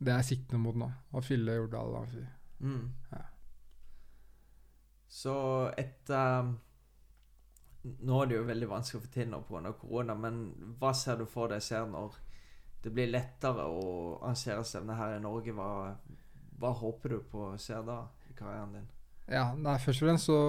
[0.03, 2.25] det jeg sikter mot nå, å fylle Jordal Amfi.
[2.59, 2.83] Mm.
[3.13, 3.23] Ja.
[5.15, 5.33] Så
[5.79, 6.55] et um,
[7.85, 9.71] Nå er det jo veldig vanskelig å få til noe pga.
[9.77, 10.47] korona, men
[10.79, 12.17] hva ser du for deg ser når
[12.81, 13.85] det blir lettere å
[14.23, 15.53] arrangere stevne her i Norge?
[15.53, 15.93] Hva,
[16.59, 17.99] hva håper du på å se da
[18.29, 18.87] i karrieren din?
[19.29, 20.39] Ja, nei, Først og fremst så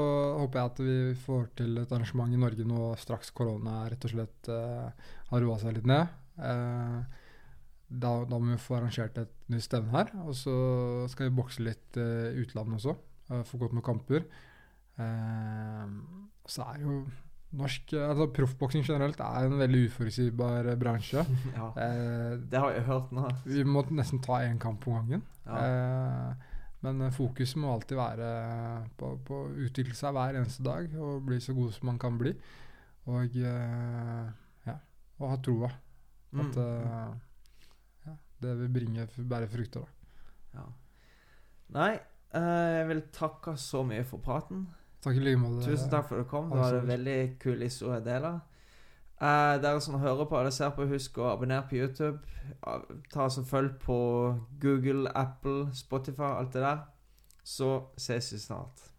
[0.41, 0.97] håper jeg at vi
[1.27, 4.91] får til et arrangement i Norge nå straks korona rett og slett uh,
[5.31, 6.13] har roa seg litt ned.
[6.41, 7.05] Uh,
[7.87, 10.13] da, da må vi få arrangert et nytt stevne her.
[10.27, 10.57] Og så
[11.13, 12.97] skal vi bokse litt i utlandet også.
[13.31, 14.29] Uh, få gått noen kamper.
[14.99, 15.87] Eh,
[16.49, 16.99] så er jo
[17.57, 21.23] norsk altså Proffboksing generelt er en veldig uforutsigbar eh, bransje.
[21.57, 23.29] ja, Eh, det har jeg hørt nå.
[23.45, 25.25] vi må nesten ta én kamp om gangen.
[25.47, 25.63] Ja.
[25.63, 26.53] Eh,
[26.85, 28.27] men fokus fokuset må alltid være
[29.01, 32.19] på, på å utvikle seg hver eneste dag og bli så god som man kan
[32.21, 32.35] bli.
[33.07, 34.29] Og eh,
[34.69, 34.79] ja,
[35.19, 35.73] og ha troa
[36.37, 36.41] Mm.
[36.43, 37.13] at eh,
[38.07, 39.85] ja, det vil bringe bære frukter.
[39.87, 40.59] da.
[40.59, 40.65] ja.
[41.77, 41.93] Nei,
[42.35, 44.67] eh, jeg vil takke så mye for praten.
[45.05, 45.65] Takk i like måte.
[45.67, 46.51] Tusen takk for at du kom.
[46.51, 48.33] Det var en veldig kul historie å dele.
[49.21, 52.19] Eh, dere som hører på eller ser på, husk å abonnere på YouTube.
[53.13, 53.99] Ta oss og Følg på
[54.61, 56.85] Google, Apple, Spotify, alt det der.
[57.45, 58.96] Så ses vi snart.